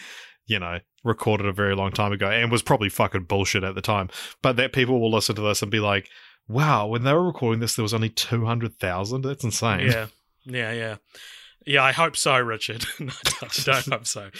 [0.46, 3.82] you know, recorded a very long time ago and was probably fucking bullshit at the
[3.82, 4.08] time.
[4.42, 6.08] But that people will listen to this and be like,
[6.48, 9.22] wow, when they were recording this, there was only 200,000.
[9.22, 9.86] That's insane.
[9.88, 10.06] Yeah,
[10.46, 10.96] yeah, yeah.
[11.68, 12.84] Yeah, I hope so, Richard.
[13.00, 14.30] no, I don't hope so.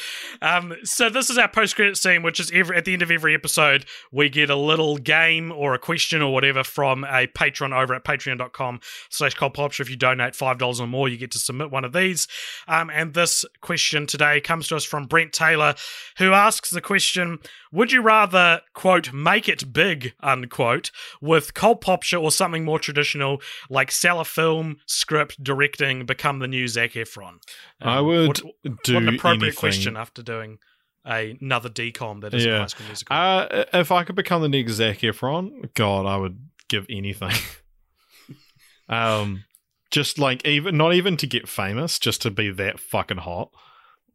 [0.40, 3.34] Um, so this is our post-credit scene, which is every at the end of every
[3.34, 7.94] episode, we get a little game or a question or whatever from a patron over
[7.94, 8.78] at patreon.com
[9.10, 9.80] slash cultpopture.
[9.80, 12.28] If you donate $5 or more, you get to submit one of these.
[12.68, 15.74] Um, and this question today comes to us from Brent Taylor,
[16.18, 17.40] who asks the question,
[17.76, 23.90] would you rather, quote, make it big, unquote, with popture or something more traditional like
[23.92, 27.32] sell a film, script, directing, become the new Zac Efron?
[27.80, 28.42] Um, I would What,
[28.84, 29.58] do what an appropriate anything.
[29.58, 30.58] question after doing
[31.06, 32.56] a, another DCOM that is Yeah.
[32.56, 33.16] a high school musical.
[33.16, 37.30] Uh, if I could become the next Zac Efron, God, I would give anything.
[38.88, 39.44] um,
[39.90, 43.50] just like even not even to get famous, just to be that fucking hot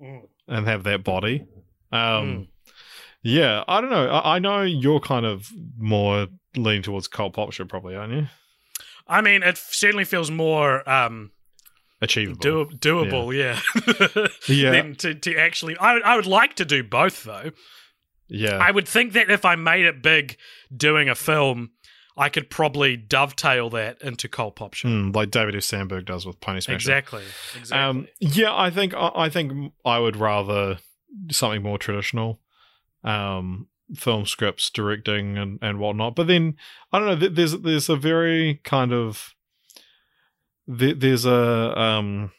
[0.01, 0.21] Mm.
[0.47, 1.45] and have that body.
[1.91, 2.47] Um, Mm.
[3.23, 4.07] Yeah, I don't know.
[4.07, 8.27] I, I know you're kind of more leaning towards Cult Popture, probably, aren't you?
[9.07, 11.31] I mean, it certainly feels more um,
[12.01, 12.39] Achievable.
[12.39, 13.59] do- doable, yeah.
[14.47, 14.71] Yeah.
[14.71, 17.51] Than to, to actually, I would, I would like to do both though.
[18.27, 18.57] yeah.
[18.57, 20.37] I would think that if I made it big
[20.75, 21.71] doing a film,
[22.17, 24.91] I could probably dovetail that into cult pop shit.
[24.91, 25.63] Hmm, like David F.
[25.63, 26.75] Sandberg does with Pony Smasher.
[26.75, 27.23] Exactly.
[27.57, 27.77] Exactly.
[27.77, 30.77] Um, yeah, I think I I think I would rather
[31.31, 32.39] something more traditional,
[33.03, 36.15] um, film scripts, directing, and and whatnot.
[36.15, 36.55] But then
[36.91, 37.27] I don't know.
[37.29, 39.33] There's there's a very kind of
[40.67, 42.31] there- there's a um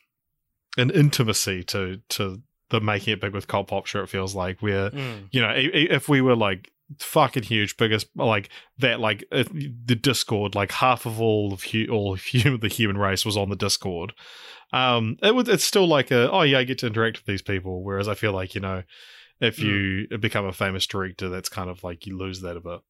[0.78, 3.86] an intimacy to to the making it big with cult pop.
[3.86, 5.28] Sure, it feels like where Mm.
[5.30, 10.54] you know if we were like fucking huge biggest like that like if the discord
[10.54, 12.22] like half of all of hu- all of
[12.60, 14.12] the human race was on the discord
[14.74, 17.40] um it would it's still like a oh yeah i get to interact with these
[17.40, 18.82] people whereas i feel like you know
[19.43, 22.80] if you become a famous director that's kind of like you lose that a bit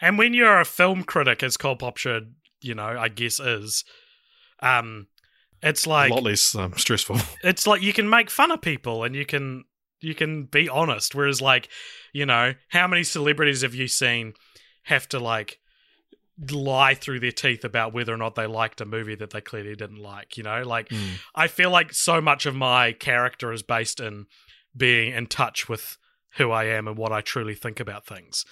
[0.00, 2.22] And when you're a film critic, as Cult Popture,
[2.60, 3.84] you know, I guess is,
[4.60, 5.08] um,
[5.62, 9.02] it's like a lot less um, stressful it's like you can make fun of people
[9.02, 9.64] and you can
[10.00, 11.14] you can be honest.
[11.14, 11.68] Whereas like,
[12.12, 14.34] you know, how many celebrities have you seen
[14.84, 15.58] have to like
[16.50, 19.74] lie through their teeth about whether or not they liked a movie that they clearly
[19.74, 20.62] didn't like, you know?
[20.62, 21.18] Like Mm.
[21.34, 24.26] I feel like so much of my character is based in
[24.76, 25.96] being in touch with
[26.36, 28.44] who I am and what I truly think about things.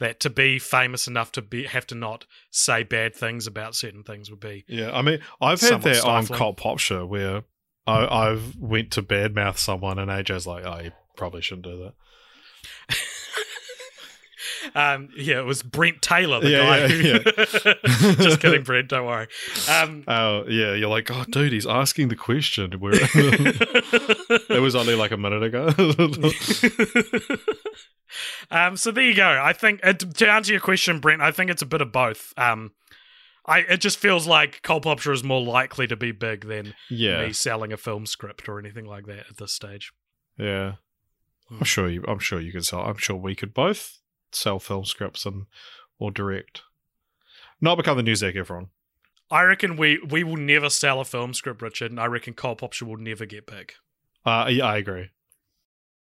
[0.00, 4.02] that to be famous enough to be have to not say bad things about certain
[4.02, 6.38] things would be Yeah, I mean, I've had Somewhat that on stifling.
[6.38, 7.44] Cult Popture where
[7.86, 11.94] I, I've went to badmouth someone and AJ's like, oh, you probably shouldn't do that.
[14.74, 19.06] um yeah it was brent taylor the Yeah, guy yeah, who just kidding brent don't
[19.06, 19.26] worry
[19.70, 22.72] um Oh, yeah, you're like, oh, dude, he's asking the question.
[22.72, 25.68] Where it was only like a minute ago.
[28.50, 29.40] um, so there you go.
[29.42, 32.32] I think uh, to answer your question, Brent, I think it's a bit of both.
[32.36, 32.72] Um,
[33.46, 37.26] I it just feels like Cult Popture is more likely to be big than yeah,
[37.26, 39.92] me selling a film script or anything like that at this stage.
[40.38, 40.74] yeah.
[41.48, 41.56] Hmm.
[41.58, 42.04] I'm sure you.
[42.08, 42.80] I'm sure you could sell.
[42.80, 43.98] I'm sure we could both
[44.34, 45.46] sell film scripts and
[45.98, 46.62] or direct.
[47.60, 48.68] Not become the new Zac Efron.
[49.30, 52.58] I reckon we we will never sell a film script, Richard, and I reckon Cult
[52.58, 53.72] Popture will never get big.
[54.24, 55.10] Uh, yeah, I agree.